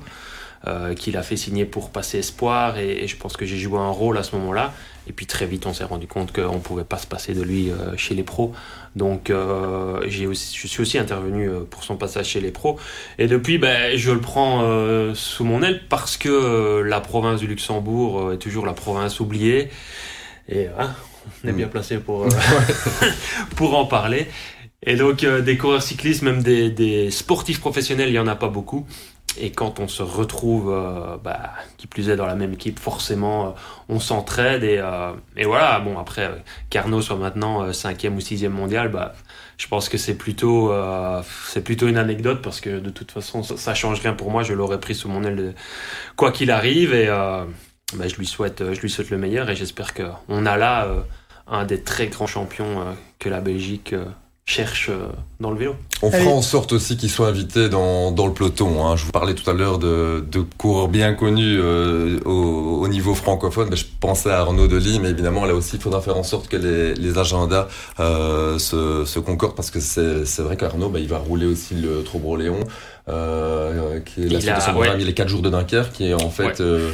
[0.67, 3.91] Euh, qu'il a fait signer pour passer espoir et, je pense que j'ai joué un
[3.91, 4.73] rôle à ce moment-là.
[5.07, 7.41] Et puis très vite, on s'est rendu compte qu'on ne pouvait pas se passer de
[7.41, 8.51] lui euh, chez les pros.
[8.93, 12.77] Donc euh, aussi, je suis aussi intervenu pour son passage chez les pros.
[13.19, 14.61] Et depuis, ben, je le prends
[15.15, 19.69] sous mon aile parce que la province du Luxembourg est toujours la province oubliée.
[20.49, 20.93] Et hein,
[21.45, 21.69] on est bien mm.
[21.69, 22.27] placé pour,
[23.55, 24.27] pour en parler.
[24.85, 28.49] Et donc des coureurs cyclistes, même des, des sportifs professionnels, il n'y en a pas
[28.49, 28.85] beaucoup.
[29.37, 33.47] Et quand on se retrouve, euh, bah, qui plus est dans la même équipe, forcément,
[33.47, 33.51] euh,
[33.87, 34.63] on s'entraide.
[34.63, 36.29] Et, euh, et, voilà, bon, après,
[36.69, 39.13] Carnot soit maintenant cinquième ou sixième mondial, bah,
[39.57, 40.73] je pense que c'est plutôt,
[41.47, 44.43] c'est plutôt une anecdote parce que de toute façon, ça, ça change rien pour moi.
[44.43, 45.53] Je l'aurais pris sous mon aile de,
[46.15, 46.93] quoi qu'il arrive.
[46.93, 50.87] Et bah, je, lui souhaite, je lui souhaite le meilleur et j'espère qu'on a là
[51.47, 53.93] un des très grands champions que la Belgique
[54.49, 55.07] cherche euh,
[55.39, 55.75] dans le vélo.
[56.01, 58.85] On fera en sorte aussi qu'ils soient invités dans, dans le peloton.
[58.85, 58.95] Hein.
[58.95, 63.13] Je vous parlais tout à l'heure de, de coureurs bien connus euh, au, au, niveau
[63.13, 63.75] francophone.
[63.75, 66.57] je pensais à Arnaud Delis, mais évidemment là aussi il faudra faire en sorte que
[66.57, 67.67] les, les agendas
[67.99, 72.03] euh, se, se, concordent parce que c'est vrai qu'Arnaud bah, il va rouler aussi le
[72.03, 72.61] Trobro-Léon,
[73.07, 76.13] euh, qui est la suite de son programme, les 4 jours de Dunkerque, qui est
[76.13, 76.59] en fait...
[76.59, 76.91] Euh,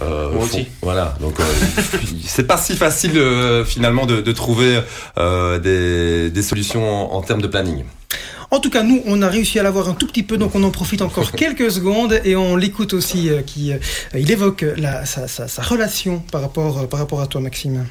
[0.00, 0.66] euh, Moi aussi.
[0.82, 1.44] Voilà, donc euh,
[2.24, 4.80] c'est pas si facile euh, finalement de, de trouver
[5.18, 7.84] euh, des, des, solutions en, termes de planning.
[8.50, 10.62] En tout cas, nous, on a réussi à l'avoir un tout petit peu, donc on
[10.62, 13.72] en profite encore quelques secondes et on l'écoute aussi, qui
[14.14, 17.86] il évoque la, sa, sa, sa, relation par rapport, par rapport à toi, Maxime.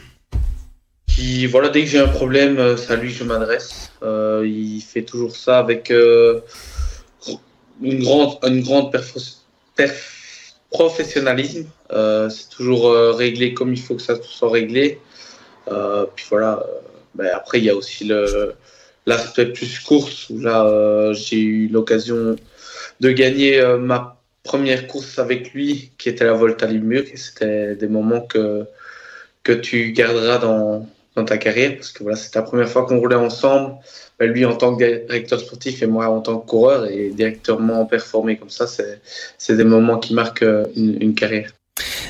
[1.08, 3.92] Qui, voilà, dès que j'ai un problème, c'est à lui que je m'adresse.
[4.04, 5.92] il fait toujours ça avec
[7.82, 9.14] une grande, une grande perf
[9.76, 10.17] perf
[10.70, 11.68] professionnalisme.
[11.92, 15.00] Euh, c'est toujours euh, réglé comme il faut que ça soit réglé.
[15.70, 16.66] Euh, puis voilà.
[17.16, 18.54] Ben après, il y a aussi le
[19.06, 22.36] l'aspect plus course où là, j'ai eu l'occasion
[23.00, 27.08] de gagner ma première course avec lui, qui était la Volta Limburg.
[27.14, 28.66] Et c'était des moments que
[29.44, 33.00] que tu garderas dans dans ta carrière parce que voilà, c'était la première fois qu'on
[33.00, 33.78] roulait ensemble.
[34.20, 37.86] Ben, lui en tant que directeur sportif et moi en tant que coureur et directement
[37.86, 41.52] performer comme ça, c'est des moments qui marquent une, une carrière.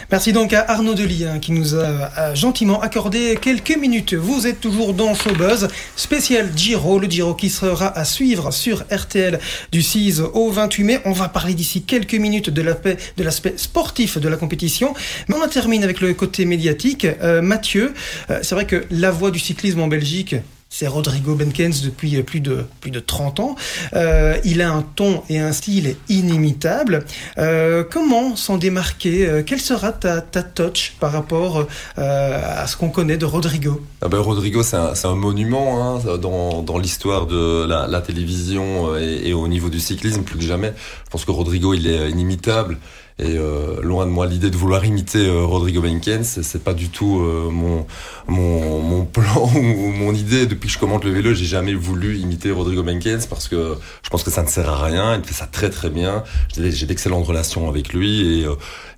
[0.09, 4.13] Merci donc à Arnaud Delis hein, qui nous a, gentiment accordé quelques minutes.
[4.13, 5.67] Vous êtes toujours dans Showbuzz,
[5.97, 9.37] spécial Giro, le Giro qui sera à suivre sur RTL
[9.73, 10.99] du 6 au 28 mai.
[11.03, 14.93] On va parler d'ici quelques minutes de l'aspect sportif de la compétition,
[15.27, 17.05] mais on termine avec le côté médiatique.
[17.05, 17.93] Euh, Mathieu,
[18.29, 20.35] euh, c'est vrai que la voix du cyclisme en Belgique,
[20.69, 23.55] c'est Rodrigo Benkens depuis plus de, plus de 30 ans.
[23.93, 27.05] Euh, il a un ton et un style inimitables.
[27.37, 29.27] Euh, comment s'en démarquer?
[29.27, 33.81] Euh, Quelle sera ta, ta touch par rapport à ce qu'on connaît de Rodrigo?
[34.01, 39.69] Ah ben, Rodrigo, c'est un, monument hein, dans, l'histoire de la, télévision et, au niveau
[39.69, 40.73] du cyclisme, plus que jamais.
[41.05, 42.77] Je pense que Rodrigo, il est inimitable.
[43.19, 46.89] Et euh, loin de moi l'idée de vouloir imiter euh, Rodrigo Benkens, c'est pas du
[46.89, 47.87] tout euh, mon,
[48.27, 50.45] mon, mon plan ou mon idée.
[50.45, 54.09] Depuis que je commente le vélo, j'ai jamais voulu imiter Rodrigo Benkens parce que je
[54.11, 55.15] pense que ça ne sert à rien.
[55.17, 56.23] Il fait ça très très bien.
[56.55, 58.47] J'ai d'excellentes relations avec lui et,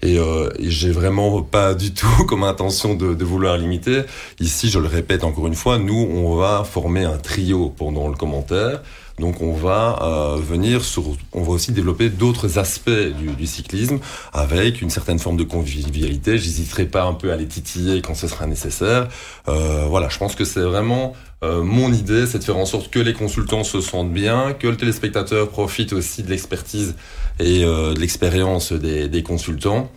[0.01, 4.01] et, et j'ai vraiment pas du tout comme intention de, de vouloir l'imiter.
[4.41, 8.15] Ici, je le répète encore une fois, nous on va former un trio pendant le
[8.15, 8.81] commentaire.
[9.19, 11.03] Donc on va euh, venir sur,
[11.33, 13.99] on va aussi développer d'autres aspects du, cyclisme
[14.33, 16.37] avec une certaine forme de convivialité.
[16.37, 19.09] J'hésiterai pas un peu à les titiller quand ce sera nécessaire.
[19.47, 22.89] Euh, voilà, je pense que c'est vraiment euh, mon idée, c'est de faire en sorte
[22.89, 26.95] que les consultants se sentent bien, que le téléspectateur profite aussi de l'expertise
[27.39, 29.91] et de l'expérience des, consultants.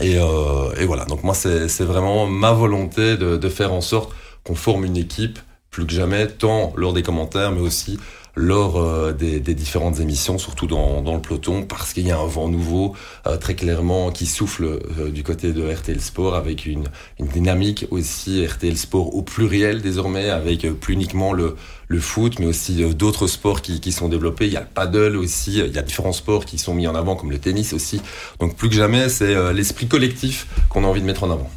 [0.00, 0.18] Et,
[0.86, 4.12] voilà, donc moi c'est vraiment ma volonté de faire en sorte
[4.44, 5.38] qu'on forme une équipe
[5.76, 7.98] plus que jamais, tant lors des commentaires, mais aussi
[8.36, 12.26] lors euh, des, différentes émissions, surtout dans, dans le peloton, parce qu'il y a un
[12.26, 12.94] vent nouveau
[13.26, 14.64] euh, très clairement qui souffle
[14.98, 16.84] euh, du côté de RTL Sport avec une,
[17.18, 21.56] une, dynamique aussi RTL Sport au pluriel désormais, avec plus uniquement le,
[21.88, 24.46] le foot, mais aussi d'autres sports qui, qui, sont développés.
[24.46, 26.94] Il y a le paddle aussi, il y a différents sports qui sont mis en
[26.94, 28.00] avant, comme le tennis aussi.
[28.40, 31.50] Donc plus que jamais, c'est l'esprit collectif qu'on a envie de mettre en avant.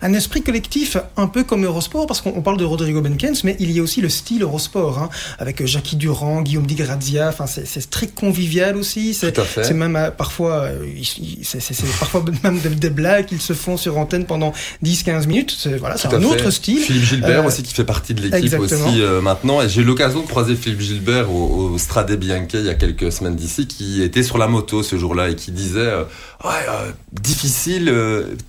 [0.00, 3.70] Un esprit collectif un peu comme Eurosport, parce qu'on parle de Rodrigo Benkens, mais il
[3.70, 7.90] y a aussi le style Eurosport, hein, avec Jackie Durand, Guillaume Di Grazia, enfin c'est
[7.90, 10.84] très convivial aussi, c'est même euh, parfois, euh,
[11.42, 11.60] c'est
[12.00, 14.52] parfois même des, blagues qu'ils se font sur antenne pendant
[14.84, 16.80] 10-15 minutes, c'est voilà, un autre style.
[16.80, 20.20] Philippe Gilbert euh, aussi qui fait partie de l'équipe aussi maintenant, et j'ai eu l'occasion
[20.20, 24.22] de croiser Philippe Gilbert au, Strade Bianche il y a quelques semaines d'ici, qui était
[24.22, 25.94] sur la moto ce jour-là et qui disait
[26.44, 26.50] ouais,
[27.12, 27.90] difficile,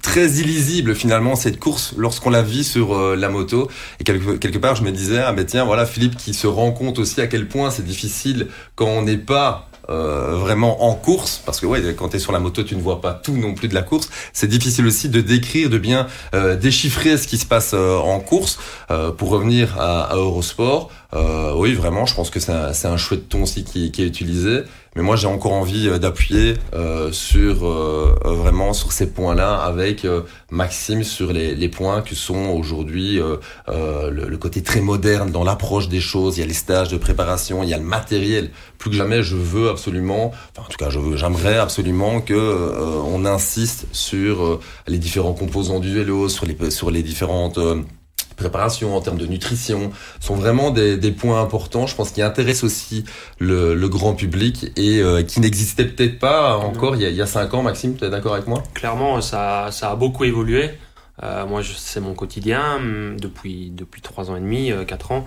[0.01, 3.69] très illisible finalement cette course lorsqu'on la vit sur euh, la moto.
[4.01, 6.73] Et quelque, quelque part, je me disais, ah ben tiens, voilà Philippe qui se rend
[6.73, 11.41] compte aussi à quel point c'est difficile quand on n'est pas euh, vraiment en course,
[11.45, 13.53] parce que ouais, quand tu es sur la moto, tu ne vois pas tout non
[13.53, 14.09] plus de la course.
[14.31, 18.19] C'est difficile aussi de décrire, de bien euh, déchiffrer ce qui se passe euh, en
[18.19, 18.59] course.
[19.17, 20.91] pour revenir à, à Eurosport,
[21.55, 24.63] oui, vraiment, je pense que c'est un, un, chouette ton aussi qui, qui est utilisé.
[24.95, 26.55] Mais moi, j'ai encore envie d'appuyer
[27.11, 27.55] sur
[28.23, 30.05] vraiment sur ces points-là avec
[30.51, 33.19] Maxime sur les, les, points que sont aujourd'hui
[33.67, 36.37] le, le, côté très moderne dans l'approche des choses.
[36.37, 38.51] Il y a les stages de préparation, il y a le matériel.
[38.77, 42.33] Plus que jamais, je veux absolument, enfin, en tout cas, je veux, j'aimerais absolument que
[42.33, 47.57] euh, on insiste sur euh, les différents composants du vélo, sur les sur les différentes
[48.33, 51.87] euh, préparations en termes de nutrition sont vraiment des, des points importants.
[51.87, 53.05] Je pense qui intéressent aussi
[53.39, 57.21] le, le grand public et qui n'existait peut-être pas encore il y, a, il y
[57.21, 57.63] a cinq ans.
[57.63, 58.63] Maxime tu es d'accord avec moi?
[58.73, 60.71] Clairement ça, ça a beaucoup évolué.
[61.21, 65.25] Euh, moi c'est mon quotidien hum, depuis depuis trois ans et demi quatre ans.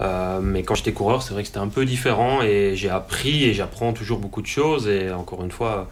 [0.00, 3.44] Euh, mais quand j'étais coureur, c'est vrai que c'était un peu différent et j'ai appris
[3.44, 4.88] et j'apprends toujours beaucoup de choses.
[4.88, 5.88] Et encore une fois,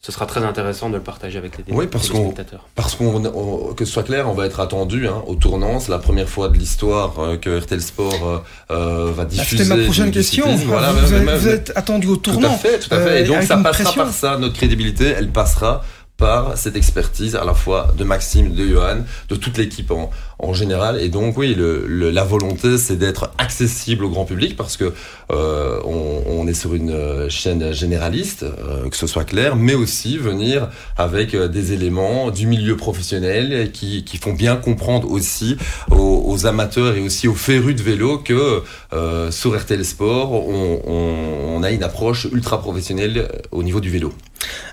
[0.00, 2.32] ce sera très intéressant de le partager avec les, oui, parce qu'on,
[2.76, 5.80] Parce qu'on, que ce soit clair, on va être attendu hein, au tournant.
[5.80, 8.38] C'est la première fois de l'histoire euh, que RTL Sport euh,
[8.70, 9.64] euh va diffuser.
[9.64, 10.54] C'était ma prochaine question.
[10.56, 12.48] Voilà, vous, vous, êtes, attendu au tournant.
[12.50, 13.22] Tout à fait, tout à fait.
[13.22, 14.38] et donc ça passera par ça.
[14.38, 15.82] Notre crédibilité, elle passera
[16.16, 18.98] par cette expertise à la fois de Maxime, de Johan,
[19.28, 21.00] de toute l'équipe en, général.
[21.00, 21.56] Et donc oui,
[21.88, 24.92] la volonté, c'est d'être accessible au grand public parce que
[25.30, 30.16] euh, on, est sur une euh, chaîne généraliste, euh, que ce soit clair, mais aussi
[30.16, 35.56] venir avec euh, des éléments du milieu professionnel qui, font bien comprendre aussi
[35.90, 41.70] aux, amateurs et aussi aux férus de vélo que euh, sur RTL Sport, on a
[41.70, 44.12] une approche ultra professionnelle au niveau du vélo.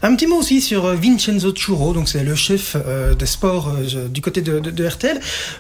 [0.02, 3.70] Un petit mot aussi sur euh, Vincenzo Churro, donc c'est le chef euh, des sports
[3.70, 5.20] euh, du côté de, de, de, RTL.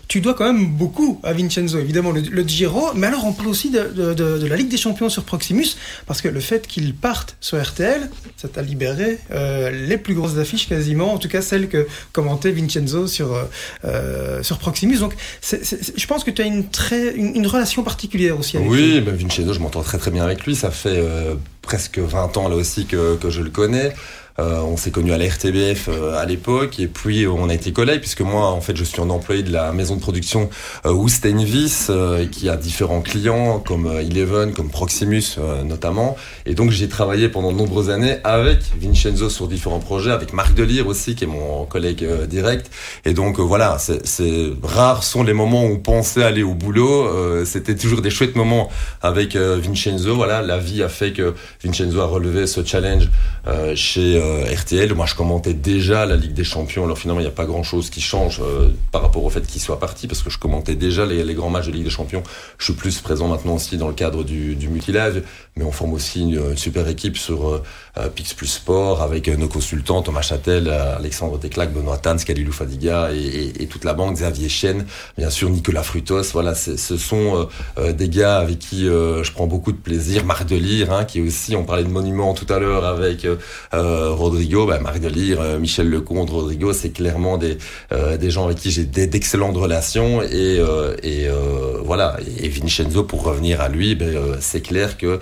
[0.09, 3.47] Tu dois quand même beaucoup à Vincenzo, évidemment, le, le Giro, mais alors on parle
[3.47, 7.37] aussi de, de, la Ligue des Champions sur Proximus, parce que le fait qu'il parte
[7.39, 11.69] sur RTL, ça t'a libéré euh, les plus grosses affiches quasiment, en tout cas celles
[11.69, 13.37] que commentait Vincenzo sur,
[14.41, 14.97] sur Proximus.
[14.97, 17.83] Donc c est, c est, je pense que tu as une, très, une, une, relation
[17.83, 18.93] particulière aussi avec oui, lui.
[18.95, 21.01] Oui, ben Vincenzo, je m'entends très très bien avec lui, ça fait
[21.63, 23.95] presque 20 ans là aussi que, que je le connais.
[24.38, 28.22] On s'est connus à la RTBF à l'époque et puis on a été collègues puisque
[28.22, 30.50] moi en fait je suis un employé de la maison de production
[30.86, 31.88] Oustenvis
[32.32, 36.17] qui a différents clients comme Eleven, comme Proximus notamment.
[36.46, 40.56] Et donc j'ai travaillé pendant de nombreuses années avec Vincenzo sur différents projets, avec Marc
[40.56, 42.72] Delire aussi qui est mon collègue direct.
[43.06, 47.46] Et donc voilà c'est rares sont les moments où on pensait aller au boulot.
[47.46, 48.69] C'était toujours des chouettes moments
[49.02, 50.15] avec Vincenzo.
[50.15, 53.10] Voilà la vie a fait que Vincenzo a relevé ce challenge
[53.48, 54.93] euh, chez euh, RTL.
[54.93, 56.83] Moi, je commentais déjà la Ligue des Champions.
[56.86, 59.62] Alors finalement, il n'y a pas grand-chose qui change euh, par rapport au fait qu'il
[59.62, 62.23] soit parti, parce que je commentais déjà les, grands matchs de Ligue des Champions.
[62.57, 64.69] Je suis plus présent maintenant aussi dans le cadre du, du
[65.55, 67.62] mais on forme aussi une, super équipe sur
[68.15, 73.67] Pix Plus Sport avec nos consultants Thomas Châtel, Alexandre Teclac, Benoît Tan, Kalilou Fadiga et,
[73.67, 74.86] toute la banque, Xavier Chen,
[75.17, 76.23] bien sûr Nicolas Frutos.
[76.33, 80.25] Voilà, ce sont des gars avec qui je prends beaucoup de plaisir.
[80.25, 83.25] Marc Delire, hein, qui aussi, on parlait de monument tout à l'heure avec
[83.73, 87.58] euh, Rodrigo, bah, Marc Delire, euh, Michel Lecomte, Rodrigo, c'est clairement des,
[87.91, 90.62] euh, des gens avec qui j'ai d'excellentes relations et,
[91.04, 91.28] et
[91.84, 92.17] voilà.
[92.39, 95.19] Et Vincenzo, pour revenir à lui, ben, c'est clair que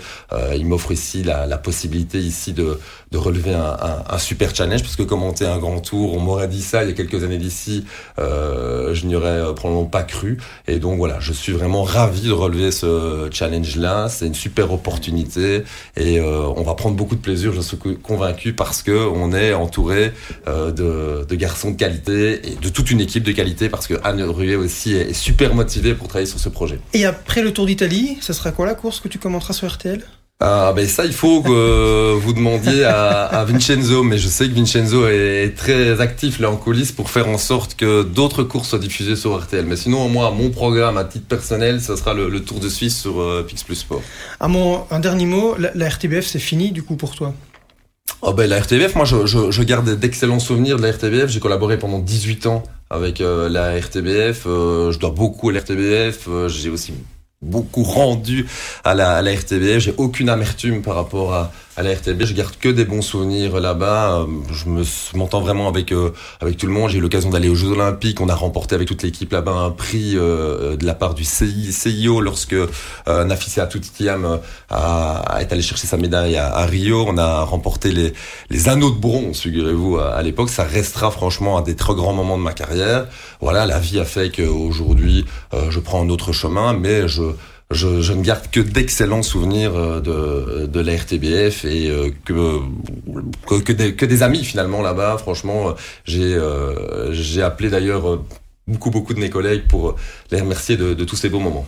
[0.56, 2.78] il m'offre ici la, la, possibilité ici de,
[3.10, 6.48] de relever un, un, un, super challenge parce que commenter un grand tour, on m'aurait
[6.48, 7.84] dit ça il y a quelques années d'ici,
[8.18, 10.38] je n'y aurais probablement pas cru.
[10.68, 14.08] Et donc voilà, je suis vraiment ravi de relever ce challenge-là.
[14.08, 15.62] C'est une super opportunité
[15.96, 17.52] et on va prendre beaucoup de plaisir.
[17.52, 20.12] Je suis convaincu parce que on est entouré
[20.48, 23.94] euh, de, de, garçons de qualité et de toute une équipe de qualité parce que
[24.04, 26.78] Anne Ruet aussi est super motivée pour travailler sur ce projet.
[26.92, 30.02] Et après le Tour d'Italie, ce sera quoi la course que tu commenteras sur RTL
[30.44, 34.54] ah ben ça il faut que vous demandiez à, à, Vincenzo, mais je sais que
[34.54, 38.80] Vincenzo est très actif là en coulisses pour faire en sorte que d'autres courses soient
[38.80, 39.64] diffusées sur RTL.
[39.64, 43.00] Mais sinon moi mon programme à titre personnel, ce sera le, le Tour de Suisse
[43.02, 44.02] sur euh, Pix Plus Sport.
[44.40, 47.34] Un, mon, un dernier mot, la, la RTBF c'est fini du coup pour toi?
[48.24, 51.26] Oh ben la RTBF, moi je, je, garde d'excellents souvenirs de la RTBF.
[51.26, 54.44] J'ai collaboré pendant 18 ans avec euh, la RTBF.
[54.46, 56.28] Euh, je dois beaucoup à la RTBF.
[56.28, 56.94] Euh, j'ai aussi
[57.42, 58.46] beaucoup rendu
[58.84, 59.80] à la, à la RTBF.
[59.80, 62.24] J'ai aucune amertume par rapport à, à la RTB.
[62.24, 64.20] Je garde que des bons souvenirs là-bas.
[64.20, 64.82] Euh, je me
[65.14, 66.90] m'entends vraiment avec euh, avec tout le monde.
[66.90, 68.20] J'ai eu l'occasion d'aller aux Jeux Olympiques.
[68.20, 72.20] On a remporté avec toute l'équipe là-bas un prix euh, de la part du CIO
[72.20, 77.06] lorsque euh, Nafisa Toutiam a, est allé chercher sa médaille à, à, Rio.
[77.08, 78.12] On a remporté les
[78.50, 80.50] les anneaux de bronze, figurez-vous, à, à l'époque.
[80.50, 83.06] Ça restera franchement un des très grands moments de ma carrière.
[83.40, 85.24] Voilà, la vie a fait qu'aujourd'hui,
[85.70, 87.22] je prends un autre chemin, mais je
[87.72, 92.58] je, je, ne garde que d'excellents souvenirs euh, de, de la RTBF et euh, que,
[93.46, 95.18] que, que, des, que des amis finalement là-bas.
[95.18, 95.74] Franchement,
[96.08, 98.20] euh, j'ai appelé d'ailleurs
[98.68, 99.96] beaucoup beaucoup de mes collègues pour
[100.30, 101.66] les remercier de, de, tous ces beaux moments.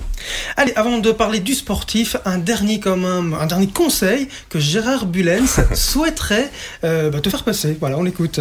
[0.56, 5.60] Allez, avant de parler du sportif, un dernier commun, un dernier conseil que Gérard Bulens
[5.74, 6.50] souhaiterait
[6.84, 7.76] euh, bah, te faire passer.
[7.78, 8.40] Voilà, on l'écoute.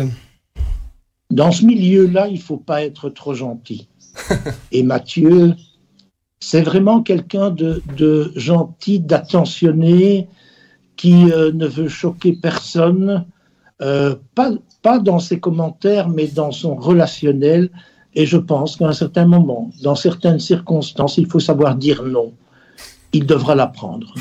[1.32, 3.88] Dans ce milieu-là, il faut pas être trop gentil.
[4.71, 5.56] Et Mathieu,
[6.45, 10.27] c'est vraiment quelqu'un de, gentil, d'attentionné,
[10.97, 13.25] qui euh, ne veut choquer personne,
[13.82, 17.69] euh, pas dans ses commentaires, mais dans son relationnel.
[18.13, 22.34] Et je pense qu'à un certain moment, dans certaines circonstances, il faut savoir dire non.
[23.13, 24.13] Il devra l'apprendre.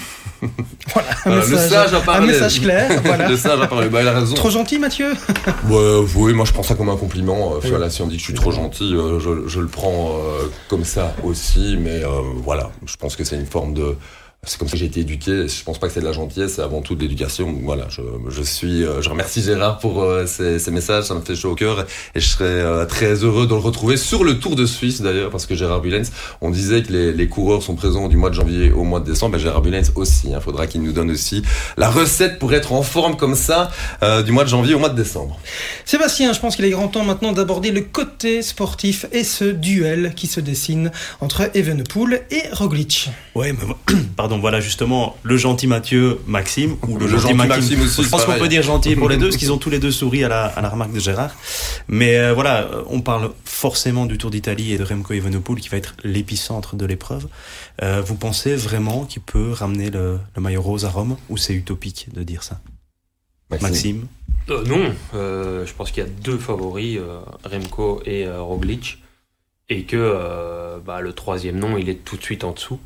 [0.93, 2.91] voilà, un, euh, message, un message clair.
[3.05, 3.29] Voilà.
[3.29, 3.89] le sage a parlé.
[3.89, 4.35] Bah, il a raison.
[4.35, 5.13] Trop gentil, Mathieu
[5.69, 7.55] ouais, Oui, moi je prends ça comme un compliment.
[7.63, 7.71] Oui.
[7.71, 10.51] Voilà, si on dit que je suis trop gentil, euh, je, je, le prends euh,
[10.69, 11.77] comme ça aussi.
[11.79, 12.09] Mais euh,
[12.43, 13.97] voilà, je pense que c'est une forme de
[14.45, 15.47] c'est comme ça que j'ai été éduqué.
[15.47, 17.57] Je pense pas que c'est de la gentillesse, c'est avant tout de l'éducation.
[17.63, 21.21] Voilà, je, je suis, euh, je remercie Gérard pour euh, ces, ces, messages, ça me
[21.21, 24.41] fait chaud au cœur et je serais euh, très heureux de le retrouver sur le
[24.41, 27.77] Tour de Suisse d'ailleurs, parce que Gérard Bulens, on disait que les, les, coureurs sont
[27.77, 30.31] présents du mois de janvier au mois de décembre, ben Gérard Bulens aussi.
[30.31, 31.45] Il hein, faudra qu'il nous donne aussi
[31.77, 33.71] la recette pour être en forme comme ça
[34.03, 35.39] euh, du mois de janvier au mois de décembre.
[35.85, 40.15] Sébastien, je pense qu'il est grand temps maintenant d'aborder le côté sportif et ce duel
[40.17, 43.09] qui se dessine entre Evenepoel et Roglic.
[43.37, 44.32] Ouais, mais pardon.
[44.33, 47.83] Donc voilà justement le gentil Mathieu Maxime ou le, le gentil, gentil Maxime.
[47.83, 49.79] aussi, je pense qu'on peut dire gentil pour les deux parce qu'ils ont tous les
[49.79, 51.37] deux souri à la, à la remarque de Gérard.
[51.87, 55.77] Mais euh, voilà, on parle forcément du Tour d'Italie et de Remco Evenepoel qui va
[55.77, 57.29] être l'épicentre de l'épreuve.
[57.83, 61.53] Euh, vous pensez vraiment qu'il peut ramener le, le, maillot rose à Rome ou c'est
[61.53, 62.61] utopique de dire ça?
[63.51, 64.09] Maxime, Maxime
[64.49, 69.03] euh, Non, euh, je pense qu'il y a deux favoris, euh, Remco et Roglic,
[69.69, 72.81] et que bah, le troisième nom il est tout de suite en dessous.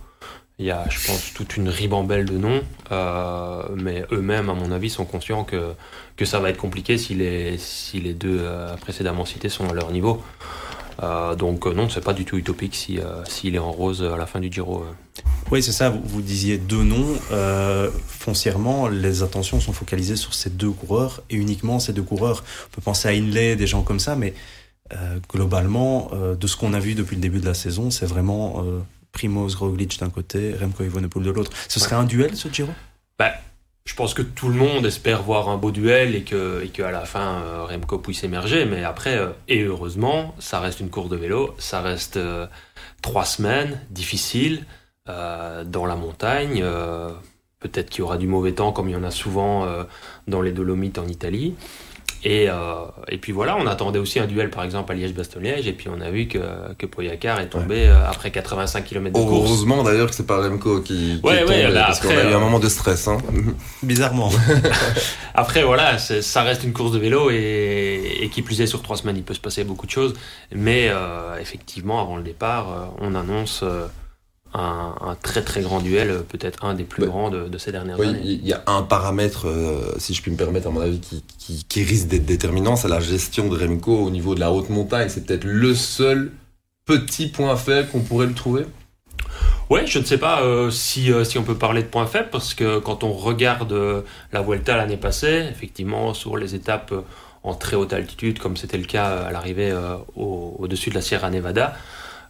[0.58, 4.72] Il y a, je pense, toute une ribambelle de noms, euh, mais eux-mêmes, à mon
[4.72, 5.74] avis, sont conscients que,
[6.16, 9.74] que ça va être compliqué si les, si les deux euh, précédemment cités sont à
[9.74, 10.22] leur niveau.
[11.02, 14.16] Euh, donc non, c'est pas du tout utopique s'il si, s'il est en rose à
[14.16, 14.86] la fin du Giro.
[15.50, 15.90] Oui, c'est ça.
[15.90, 17.18] Vous, vous, disiez deux noms.
[18.06, 22.44] Foncièrement, les attentions sont focalisées sur ces deux coureurs et uniquement ces deux coureurs.
[22.68, 24.32] On peut penser à Inlay, des gens comme ça, mais
[25.28, 28.64] globalement, de ce qu'on a vu depuis le début de la saison, c'est vraiment
[29.16, 31.50] Primoz Roglic d'un côté, Remco Evenepoel de l'autre.
[31.68, 32.70] Ce serait un duel, ce Giro?
[33.18, 33.32] Bah,
[33.86, 36.90] je pense que tout le monde espère voir un beau duel et que, et qu'à
[36.90, 38.66] la fin euh, Remco puisse émerger.
[38.66, 42.46] Mais après, euh, et heureusement, ça reste une course de vélo, ça reste euh,
[43.00, 44.66] trois semaines difficiles
[45.06, 46.64] dans la montagne.
[47.60, 49.64] peut-être qu'il y aura du mauvais temps comme il y en a souvent
[50.26, 51.54] dans les Dolomites en Italie.
[52.28, 52.54] Et, euh,
[53.08, 56.00] et puis voilà, on attendait aussi un duel par exemple à Liège-Bastogne-Liège et puis on
[56.00, 56.38] a vu que,
[56.76, 56.84] que
[57.38, 59.48] est tombé euh, après 85 km de course.
[59.48, 62.08] Heureusement d'ailleurs que c'est pas Remco qui, qui Ouais, est tombé, ouais, là, parce qu'on
[62.08, 63.06] a eu euh, un moment de stress.
[63.06, 63.18] Hein.
[63.84, 64.32] Bizarrement.
[65.34, 68.82] Après, voilà, c'est- ça reste une course de vélo et, et qui plus est sur
[68.82, 70.14] trois semaines, il peut se passer beaucoup de choses.
[70.52, 73.86] Mais euh, effectivement, avant le départ, euh, on annonce euh,
[74.58, 77.08] un, un très très grand duel, euh, peut-être un des plus Ouais.
[77.08, 78.20] grands de, de ces dernières Oui, années.
[78.24, 81.22] il y a un paramètre, euh, si je puis me permettre, à mon avis, qui,
[81.38, 84.70] qui, qui risque d'être déterminant, c'est la gestion de Remco au niveau de la haute
[84.70, 85.08] montagne.
[85.08, 86.32] C'est peut-être le seul
[86.86, 88.64] petit point faible qu'on pourrait le trouver.
[89.68, 92.28] Ouais, je ne sais pas euh, si, euh, si on peut parler de points faibles
[92.30, 94.02] parce que quand on regarde euh,
[94.32, 96.94] la Vuelta l'année passée, effectivement, sur les étapes
[97.42, 99.72] en très haute altitude, comme c'était le cas à l'arrivée
[100.16, 101.76] au- au-dessus de la Sierra Nevada,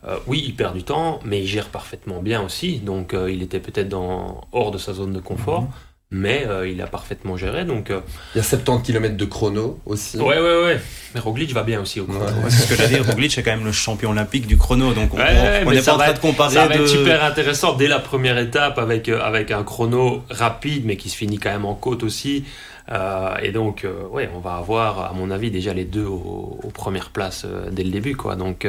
[0.07, 2.79] euh, oui, il perd du temps, mais il gère parfaitement bien aussi.
[2.79, 5.67] Donc, euh, il était peut-être dans hors de sa zone de confort,
[6.11, 7.65] mais euh, il a parfaitement géré.
[7.65, 8.01] Donc, euh,
[8.35, 10.17] Il y a 70 km de chrono aussi.
[10.19, 10.81] ouais, ouais, ouais.
[11.15, 12.21] Mais Roglic va bien aussi au chrono.
[12.25, 12.33] Ouais.
[12.45, 13.07] Ouais, c'est ce que j'allais dire.
[13.07, 15.95] Roglic est quand même le champion olympique du chrono, donc on Ouais, n'est ça pas
[15.95, 16.55] en va train être- de comparer.
[16.55, 16.83] Ça va de...
[16.83, 21.17] être super intéressant dès la première étape avec, avec un chrono rapide mais qui se
[21.17, 22.45] finit quand même en côte aussi.
[22.91, 26.71] Euh, et donc, euh, ouais, on va avoir, à mon avis, déjà les deux aux,
[26.75, 28.17] premières places euh, dès le début.
[28.17, 28.37] Quoi.
[28.37, 28.67] Donc,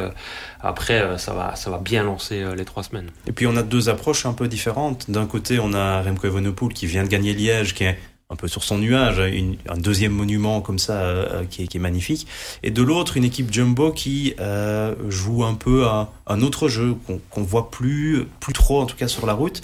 [0.62, 3.10] après, ça, va, ça va bien lancer les trois semaines.
[3.28, 5.10] Et puis on a deux approches un peu différentes.
[5.10, 7.98] D'un côté, on a Remco Evenepoel qui vient de gagner Liège, qui est
[8.30, 12.28] un peu sur son nuage, un deuxième monument comme ça qui, est, magnifique.
[12.64, 14.36] Et de l'autre, une équipe jumbo qui
[15.08, 18.98] joue un peu à un autre jeu qu'on qu'on voit plus, plus trop en tout
[18.98, 19.62] cas sur la route.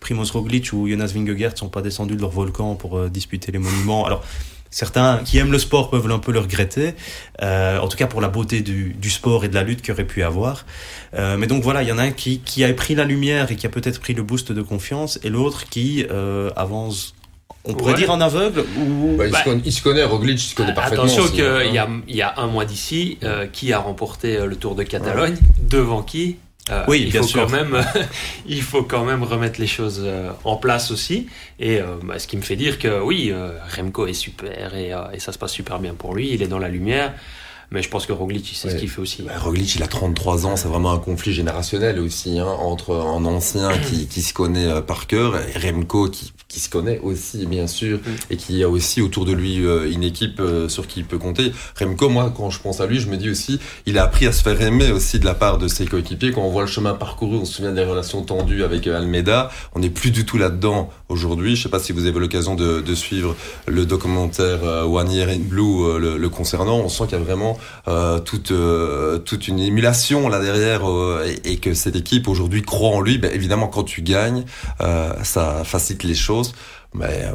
[0.00, 3.58] Primoz Roglic ou Jonas Vingegaard sont pas descendus de leur volcan pour euh, disputer les
[3.58, 4.04] monuments.
[4.06, 4.22] Alors
[4.68, 6.94] certains qui aiment le sport peuvent un peu le regretter,
[7.42, 9.92] euh, en tout cas pour la beauté du, du sport et de la lutte qu'il
[9.92, 10.66] aurait pu avoir.
[11.14, 13.50] Euh, mais donc voilà, il y en a un qui, qui a pris la lumière
[13.50, 17.14] et qui a peut-être pris le boost de confiance, et l'autre qui euh, avance,
[17.64, 17.98] on pourrait Ouais.
[17.98, 19.16] dire en aveugle, ou...
[19.16, 21.04] Ouais, il, Bah, se connaît, il se connaît, Roglic, il se connaît parfaitement.
[21.04, 21.62] Attention aussi, qu'il hein.
[21.72, 24.82] y, a, il y a un mois d'ici, euh, qui a remporté le Tour de
[24.82, 25.36] Catalogne
[25.70, 26.36] Devant qui?
[26.70, 27.42] Euh, Oui, il bien faut sûr.
[27.46, 27.80] Quand même,
[28.46, 31.28] il faut quand même remettre les choses euh, en place aussi.
[31.58, 34.92] Et euh, bah, ce qui me fait dire que oui, euh, Remco est super et,
[34.92, 36.30] euh, et ça se passe super bien pour lui.
[36.32, 37.14] Il est dans la lumière.
[37.70, 38.80] Mais je pense que Roglic, il sait ce Ouais.
[38.80, 39.22] qu'il fait aussi.
[39.22, 43.24] Bah, Roglic, il a 33 ans, c'est vraiment un conflit générationnel aussi, hein, entre un
[43.24, 47.44] ancien qui, qui se connaît euh, par cœur et Remco qui, qui se connaît aussi,
[47.46, 47.98] bien sûr,
[48.30, 51.18] et qui a aussi autour de lui euh, une équipe euh, sur qui il peut
[51.18, 51.52] compter.
[51.78, 54.32] Remco, moi, quand je pense à lui, je me dis aussi, il a appris à
[54.32, 56.30] se faire aimer aussi de la part de ses coéquipiers.
[56.32, 59.80] Quand on voit le chemin parcouru, on se souvient des relations tendues avec Almeida, on
[59.80, 61.56] n'est plus du tout là-dedans aujourd'hui.
[61.56, 63.34] Je sais pas si vous avez l'occasion de, de suivre
[63.66, 66.78] le documentaire One Year in Blue le, le concernant.
[66.78, 67.55] On sent qu'il y a vraiment
[67.88, 72.90] euh, toute euh, toute une émulation là derrière euh, et, que cette équipe aujourd'hui croit
[72.90, 73.18] en lui.
[73.18, 74.44] Ben, évidemment, quand tu gagnes,
[75.22, 76.54] ça facilite les choses.
[76.94, 77.26] Mais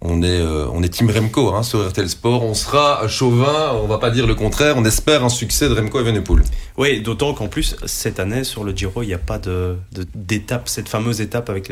[0.00, 2.42] on est on est Team Remco hein, sur RTL Sport.
[2.44, 4.74] On sera chauvin, on va pas dire le contraire.
[4.76, 6.42] On espère un succès de Remco Evenepoel.
[6.76, 10.06] Oui, d'autant qu'en plus, cette année, sur le Giro, il n'y a pas de, de-
[10.14, 11.70] d'étape, cette fameuse étape avec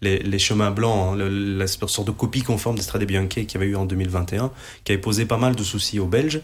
[0.00, 3.66] les, les chemins blancs, hein, la sorte de copie conforme d'Estrade Bianche qu'il y avait
[3.66, 4.50] eu en 2021,
[4.84, 6.40] qui avait posé pas mal de soucis aux Belges.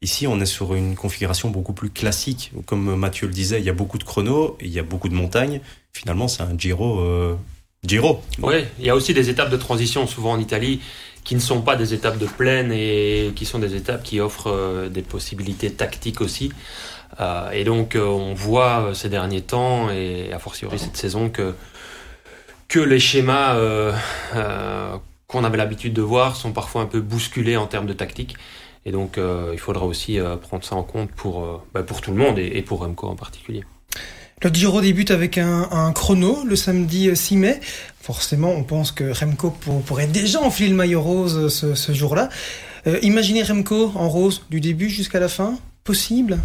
[0.00, 2.52] Ici, on est sur une configuration beaucoup plus classique.
[2.66, 5.14] Comme Mathieu le disait, il y a beaucoup de chronos, il y a beaucoup de
[5.14, 5.60] montagnes.
[5.92, 7.00] Finalement, c'est un Giro.
[7.00, 7.34] euh,
[7.84, 8.22] Giro.
[8.40, 10.80] Oui, il y a aussi des étapes de transition, souvent en Italie,
[11.24, 14.52] qui ne sont pas des étapes de plaine et qui sont des étapes qui offrent
[14.52, 16.52] euh, des possibilités tactiques aussi.
[17.20, 21.56] Euh, et donc, on voit ces derniers temps, et a fortiori cette saison, que,
[22.68, 23.56] que les schémas
[25.26, 28.36] qu'on avait l'habitude de voir sont parfois un peu bousculés en termes de tactique.
[28.88, 32.00] Et donc, euh, il faudra aussi euh, prendre ça en compte pour, euh, bah, pour
[32.00, 33.62] tout le monde et, et pour Remco en particulier.
[34.40, 37.60] Le Giro débute avec un, un chrono le samedi euh, 6 mai.
[38.00, 42.30] Forcément, on pense que Remco pour- pourrait déjà enfiler le maillot rose ce, ce jour-là.
[42.86, 46.38] Euh, imaginez Remco en rose du début jusqu'à la fin Possible?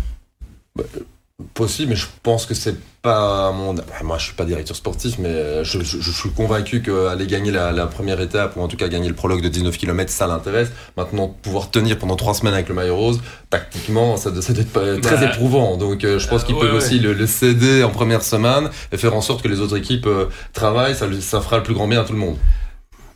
[1.56, 3.74] Possible, mais je pense que c'est pas mon.
[4.04, 7.72] Moi, je suis pas directeur sportif, mais je, je, je suis convaincu qu'aller gagner la,
[7.72, 10.72] la, première étape, ou en tout cas gagner le prologue de 19 km, ça l'intéresse.
[10.96, 15.02] Maintenant, pouvoir tenir pendant trois semaines avec le maillot rose, tactiquement, ça, ça doit être
[15.02, 15.76] très bah, éprouvant.
[15.76, 16.78] Donc, euh, je pense qu'ils ouais, peuvent ouais.
[16.78, 20.06] aussi le, le, céder en première semaine et faire en sorte que les autres équipes
[20.06, 20.96] euh, travaillent.
[20.96, 22.38] Ça, ça fera le plus grand bien à tout le monde.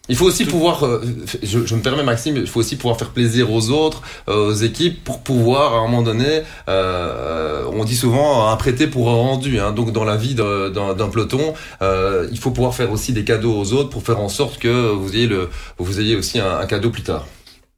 [0.09, 1.01] Il faut aussi pouvoir, euh,
[1.43, 4.53] je, je, me permets Maxime, il faut aussi pouvoir faire plaisir aux autres, euh, aux
[4.53, 9.15] équipes, pour pouvoir à un moment donné, euh, on dit souvent un prêté pour un
[9.15, 9.59] rendu.
[9.59, 13.73] Hein, donc dans la vie d'un peloton, il faut pouvoir faire aussi des cadeaux aux
[13.73, 16.89] autres pour faire en sorte que vous ayez le, vous ayez aussi un, un cadeau
[16.89, 17.25] plus tard.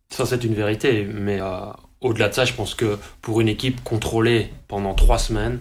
[0.10, 1.40] Ça c'est une vérité, mais
[2.02, 5.60] au-delà de ça, je pense que pour une équipe contrôlée pendant trois semaines,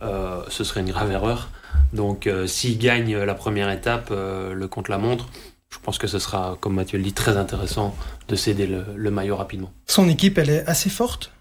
[0.00, 1.50] ce serait une grave erreur.
[1.92, 5.26] Donc s'il gagne la première étape, le contre la montre
[5.70, 7.94] je pense que ce sera, comme Mathieu le dit, très intéressant
[8.28, 9.72] de céder le, le maillot rapidement.
[9.86, 11.32] Son équipe, elle est assez forte?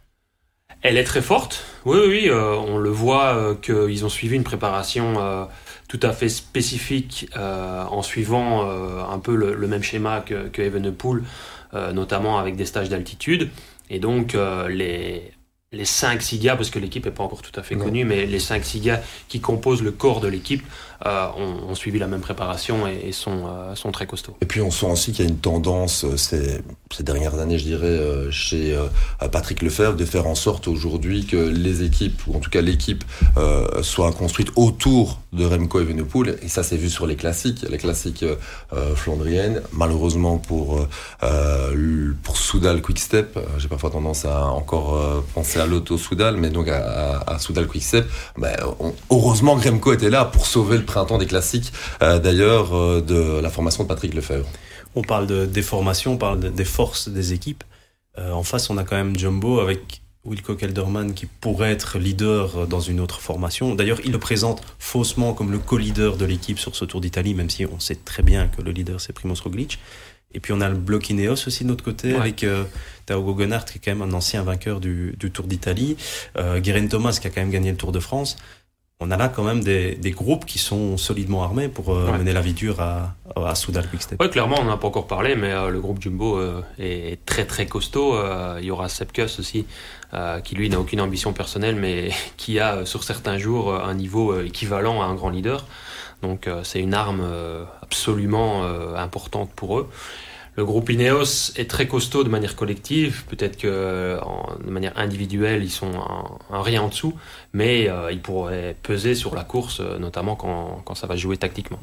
[0.84, 4.44] Elle est très forte, oui, oui, euh, on le voit euh, qu'ils ont suivi une
[4.44, 5.46] préparation euh,
[5.88, 8.70] tout à fait spécifique euh, en suivant
[9.10, 11.24] un peu le, le, même schéma que, que Evenepoel,
[11.94, 13.50] notamment avec des stages d'altitude.
[13.90, 14.36] Et donc,
[14.70, 15.32] les,
[15.74, 18.40] les 5-6 gars, parce que l'équipe n'est pas encore tout à fait connue, mais les
[18.40, 20.64] 5-6 gars qui composent le corps de l'équipe
[21.06, 24.36] euh, ont, ont, suivi la même préparation et, et sont, euh, sont, très costauds.
[24.42, 26.62] Et puis on sent aussi qu'il y a une tendance euh, ces,
[26.92, 28.00] ces, dernières années, je dirais,
[28.32, 28.88] chez euh,
[29.28, 33.04] Patrick Lefebvre de faire en sorte aujourd'hui que les équipes, ou en tout cas l'équipe,
[33.36, 36.40] euh, soit construite autour de Remco Evenepoel.
[36.42, 38.26] Et ça s'est vu sur les classiques, les classiques
[38.96, 39.62] flandriennes.
[39.74, 40.88] Malheureusement pour,
[42.24, 47.38] pour Soudal Quickstep, j'ai parfois tendance à encore penser à l'auto Soudal, mais donc à,
[47.40, 48.06] Soudal Quickstep,
[48.38, 53.02] ben, on, heureusement Remco était là pour sauver le printemps des classiques, euh, d'ailleurs, euh,
[53.02, 54.48] de la formation de Patrick Lefebvre.
[54.96, 57.64] On parle de, des formations, on parle de, des forces des équipes.
[58.18, 62.68] Euh, en face, on a quand même Jumbo avec Wilco Kelderman qui pourrait être leader
[62.68, 63.76] dans une autre formation.
[63.76, 67.50] D'ailleurs, il le présente faussement comme le co-leader de l'équipe sur ce Tour d'Italie, même
[67.50, 69.80] si on sait très bien que le leader c'est Primoz Roglic.
[70.34, 72.20] Et puis on a le bloc Ineos aussi de notre côté ouais.
[72.20, 72.66] avec euh,
[73.06, 75.96] Tao qui est quand même un ancien vainqueur du, du Tour d'Italie,
[76.38, 78.36] euh, Guerin Thomas qui a quand même gagné le Tour de France
[79.00, 82.18] on a là quand même des, des, groupes qui sont solidement armés pour euh, ouais.
[82.18, 84.20] mener la vie dure à, à Soudal Quickstep.
[84.20, 87.24] Oui, clairement, on n'en a pas encore parlé, mais euh, le groupe Jumbo euh, est
[87.26, 88.16] très très costaud.
[88.16, 89.68] Euh, il y aura Sepkus aussi,
[90.14, 94.40] euh, qui lui n'a aucune ambition personnelle, mais qui a sur certains jours un niveau
[94.42, 95.66] équivalent à un grand leader.
[96.24, 97.24] Donc c'est une arme
[97.84, 98.64] absolument
[98.96, 99.88] importante pour eux.
[100.58, 103.26] Le groupe Ineos est très costaud de manière collective.
[103.26, 104.18] Peut-être que
[104.66, 105.92] de manière individuelle, ils sont
[106.50, 107.14] un, rien en dessous,
[107.54, 111.80] mais euh, ils pourraient peser sur la course, notamment quand, quand ça va jouer tactiquement.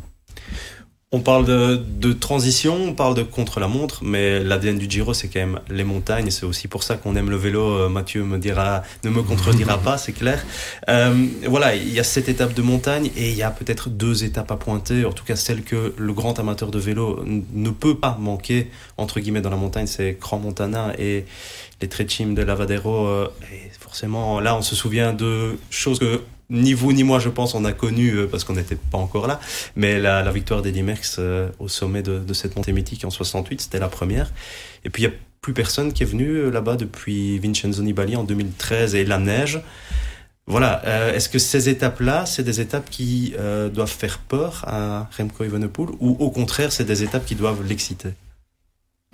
[1.13, 5.39] On parle de, de, transition, on parle de contre-la-montre, mais l'ADN du Giro, c'est quand
[5.39, 6.31] même les montagnes.
[6.31, 7.63] C'est aussi pour ça qu'on aime le vélo.
[7.63, 10.45] Euh, Mathieu me dira, ne me contredira pas, c'est clair.
[10.89, 14.25] Euh, voilà, il y a cette étape de montagne et il y a peut-être deux
[14.25, 15.05] étapes à pointer.
[15.05, 19.21] En tout cas, celle que le grand amateur de vélo ne peut pas manquer, entre
[19.21, 21.27] guillemets, dans la montagne, c'est Grand Montana et
[21.81, 23.07] les Trecim de Lavadero.
[23.07, 27.29] Euh, et forcément, là, on se souvient de choses que ni vous ni moi, je
[27.29, 29.41] pense, on a connu euh, parce qu'on n'était pas encore là.
[29.77, 33.11] Mais la, la victoire d'Eddie Merckx euh, au sommet de, de, cette montée mythique en
[33.11, 34.33] 68, c'était la première.
[34.85, 38.17] Et puis il n'y a plus personne qui est venu euh, là-bas depuis Vincenzo Nibali
[38.17, 39.61] en 2013 et la neige.
[40.47, 40.83] Voilà.
[40.87, 45.45] Euh, Est-ce que ces étapes-là, c'est des étapes qui euh, doivent faire peur à Remco
[45.45, 48.11] Evenepoel ou au contraire, c'est des étapes qui doivent l'exciter?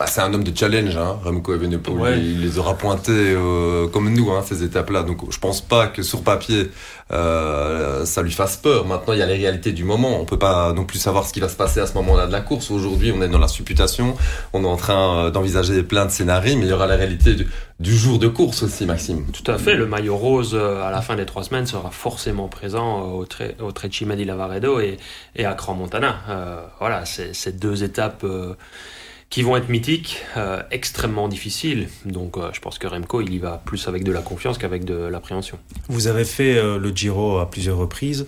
[0.01, 1.99] Bah, c'est un homme de challenge, hein, Remco Evenepoel.
[1.99, 2.19] Ouais.
[2.19, 5.03] Il les aura pointés euh, comme nous, hein, ces étapes-là.
[5.03, 6.71] Donc, je pense pas que sur papier,
[7.13, 8.87] euh, ça lui fasse peur.
[8.87, 10.19] Maintenant, il y a les réalités du moment.
[10.19, 12.33] On peut pas non plus savoir ce qui va se passer à ce moment-là de
[12.33, 12.71] la course.
[12.71, 14.17] Aujourd'hui, on est dans la supputation.
[14.55, 17.35] On est en train euh, d'envisager plein de scénarios, mais il y aura la réalité
[17.35, 17.47] du,
[17.79, 19.27] du, jour de course aussi, Maxime.
[19.27, 19.75] Tout à fait.
[19.75, 23.55] Le maillot rose euh, à la fin des trois semaines sera forcément présent au, tre
[23.61, 24.97] au Trecima di Lavaredo et,
[25.37, 26.21] et à Grand Montana.
[26.31, 28.25] Euh, voilà, c'est deux étapes
[29.31, 31.89] qui vont être mythiques, euh, extrêmement difficiles.
[32.05, 34.85] Donc euh, je pense que Remco, il y va plus avec de la confiance qu'avec
[34.85, 35.59] de l'appréhension.
[35.89, 38.27] Vous avez fait euh, le Giro à plusieurs reprises.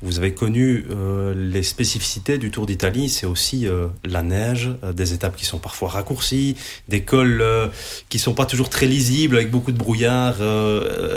[0.00, 4.92] Vous avez connu euh, les spécificités du Tour d'Italie, c'est aussi euh, la neige, euh,
[4.92, 6.56] des étapes qui sont parfois raccourcies,
[6.88, 7.44] des cols
[8.08, 10.36] qui sont pas toujours très lisibles avec beaucoup de brouillard.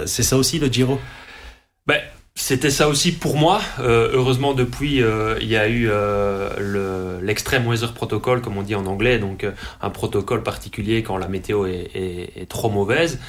[0.07, 0.99] c'est ça aussi le Giro?
[1.85, 2.01] Ben,
[2.35, 3.61] c'était ça aussi pour moi.
[3.79, 8.63] Euh, heureusement, depuis, euh, il y a eu euh, l'extreme le, weather protocol, comme on
[8.63, 9.51] dit en anglais, donc euh,
[9.81, 13.19] un protocole particulier quand la météo est trop mauvaise.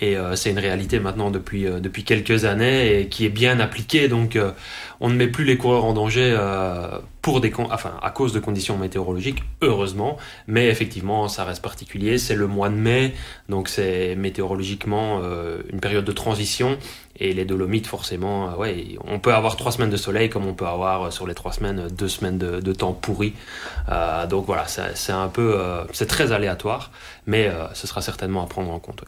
[0.00, 3.60] Et euh, c'est une réalité maintenant depuis, euh, depuis quelques années et qui est bien
[3.60, 4.08] appliquée.
[4.08, 4.52] Donc euh,
[5.00, 6.36] on ne met plus les coureurs en danger
[7.20, 10.16] pour des enfin, à cause de conditions météorologiques, heureusement.
[10.46, 12.18] Mais effectivement, ça reste particulier.
[12.18, 13.14] C'est le mois de mai,
[13.48, 15.20] donc c'est météorologiquement
[15.72, 16.78] une période de transition.
[17.16, 20.66] Et les Dolomites, forcément, ouais, on peut avoir trois semaines de soleil comme on peut
[20.66, 23.34] avoir sur les trois semaines deux semaines de, temps pourri.
[24.28, 25.58] donc voilà, c'est un peu,
[25.92, 26.92] c'est très aléatoire,
[27.26, 29.04] mais ce sera certainement à prendre en compte.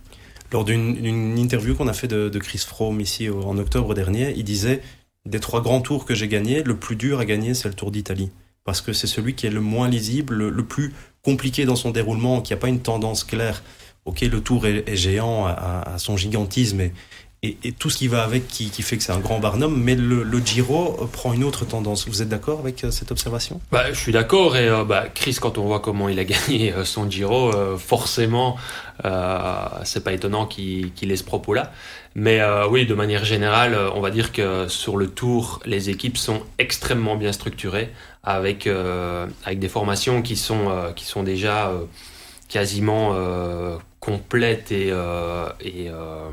[0.54, 4.82] Lors d'une interview qu'on a fait de, Chris Froome ici en octobre dernier, il disait
[5.26, 7.90] des trois grands tours que j'ai gagnés, le plus dur à gagner, c'est le Tour
[7.90, 8.30] d'Italie.
[8.62, 10.94] Parce que c'est celui qui est le moins lisible, le, plus
[11.24, 13.64] compliqué dans son déroulement, qui n'a pas une tendance claire.
[14.04, 16.82] Ok, le tour est, géant à, son gigantisme
[17.44, 20.24] et, tout ce qui va avec qui, fait que c'est un grand Barnum, mais le,
[20.44, 22.08] Giro prend une autre tendance.
[22.08, 23.60] Vous êtes d'accord avec euh, cette observation?
[23.70, 26.72] Bah, Je suis d'accord, et euh, bah, Chris, quand on voit comment il a gagné
[26.72, 28.56] euh, son Giro, forcément,
[29.84, 31.72] c'est pas étonnant qu'il ait ce propos-là.
[32.14, 32.40] Mais
[32.70, 37.16] oui, de manière générale, on va dire que sur le Tour, les équipes sont extrêmement
[37.16, 37.90] bien structurées,
[38.22, 38.68] avec,
[39.44, 41.72] avec des formations qui sont, qui sont déjà
[42.48, 43.14] quasiment
[44.04, 46.30] complète et, euh, euh,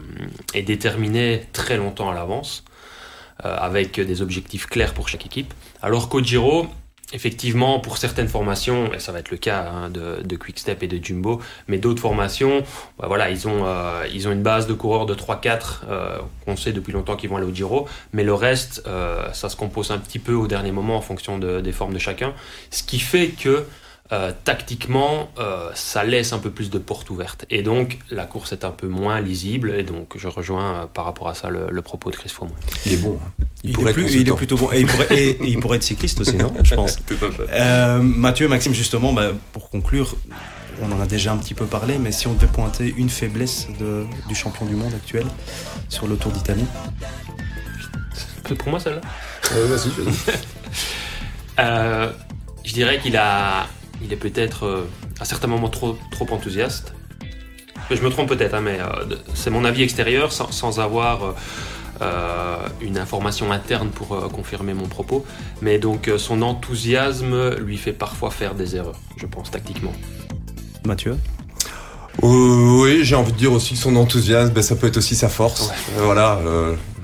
[0.53, 2.65] et, déterminée très longtemps à l'avance,
[3.45, 5.53] euh, avec des objectifs clairs pour chaque équipe.
[5.81, 6.67] Alors qu'au Giro,
[7.13, 10.87] effectivement, pour certaines formations, et ça va être le cas hein, de, de Quickstep et
[10.87, 12.63] de Jumbo, mais d'autres formations,
[12.99, 13.65] bah voilà, ils ont,
[14.13, 15.81] ils ont une base de coureurs de 3-4
[16.45, 18.83] qu'on sait depuis longtemps qu'ils vont aller au Giro, mais le reste,
[19.33, 22.33] ça se compose un petit peu au dernier moment en fonction des formes de chacun,
[22.69, 23.65] ce qui fait que
[24.13, 27.45] euh, tactiquement, euh, ça laisse un peu plus de portes ouvertes.
[27.49, 29.73] Et donc, la course est un peu moins lisible.
[29.77, 32.49] Et donc, je rejoins euh, par rapport à ça le, propos de Chris Froome.
[32.85, 33.17] Il est bon.
[33.23, 33.45] Hein.
[33.63, 34.69] Il, pourrait est il, est plutôt bon.
[34.73, 36.99] Et il, pourrait, il pourrait être cycliste aussi, non Je pense.
[38.01, 40.17] Mathieu, Maxime, justement, bah, pour conclure,
[40.81, 43.67] on en a déjà un petit peu parlé, mais si on devait pointer une faiblesse
[43.79, 45.25] de, du champion du monde actuel
[45.87, 46.65] sur le Tour d'Italie?
[48.45, 48.99] C'est pour moi celle-là
[49.53, 49.89] Vas-y,
[52.65, 53.67] je dirais qu'il a
[54.03, 54.89] il est peut-être euh,
[55.19, 56.93] à certains moments trop, trop enthousiaste.
[57.89, 61.35] Je me trompe peut-être, hein, mais euh, c'est mon avis extérieur sans, avoir
[62.01, 65.25] euh, une information interne pour confirmer mon propos.
[65.61, 69.93] Mais donc son enthousiasme lui fait parfois faire des erreurs, je pense, tactiquement.
[70.85, 71.17] Mathieu?
[72.21, 75.29] Oui, j'ai envie de dire aussi que son enthousiasme, ben, ça peut être aussi sa
[75.29, 75.71] force.
[75.97, 76.39] Voilà,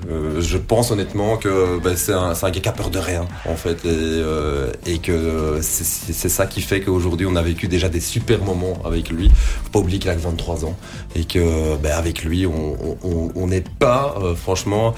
[0.08, 3.26] euh, je pense honnêtement que bah, c'est un, un, gars qui a peur de rien
[3.46, 4.72] en fait et, euh,
[5.02, 9.30] que c'est ça qui fait qu'aujourd'hui on a vécu déjà des super moments avec lui.
[9.64, 10.76] Faut pas oublier qu'il a 23 ans
[11.14, 14.94] et que bah, avec lui on n'est pas euh, franchement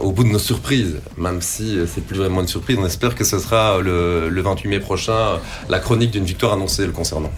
[0.00, 2.76] au bout de nos surprises, même si c'est plus vraiment une surprise.
[2.80, 5.38] On espère que ce sera le, le 28 mai prochain
[5.68, 7.30] la chronique d'une victoire annoncée le concernant.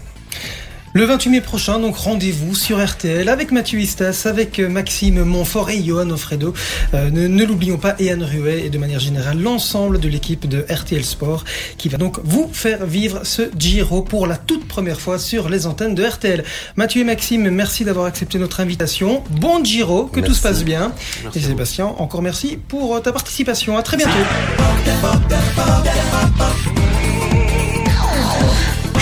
[0.93, 5.69] Le 28 mai prochain, donc rendez-vous sur RTL avec Mathieu Istas, avec euh, Maxime Montfort
[5.69, 6.55] et Johan Ofredo.
[6.95, 10.65] Euh, ne, l'oublions pas, et Anne Ruet et de manière générale l'ensemble de l'équipe de
[10.67, 11.43] RTL Sport
[11.77, 15.67] qui va donc vous faire vivre ce Giro pour la toute première fois sur les
[15.67, 16.43] antennes de RTL.
[16.75, 19.23] Mathieu et Maxime, merci d'avoir accepté notre invitation.
[19.29, 20.91] Bon Giro, que tout se passe bien.
[21.35, 23.77] et Sébastien, encore merci pour euh, ta participation.
[23.77, 24.11] À très bientôt.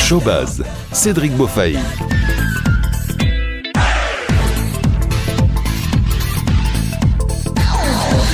[0.07, 1.77] Showbaz, Cédric Beaufaille.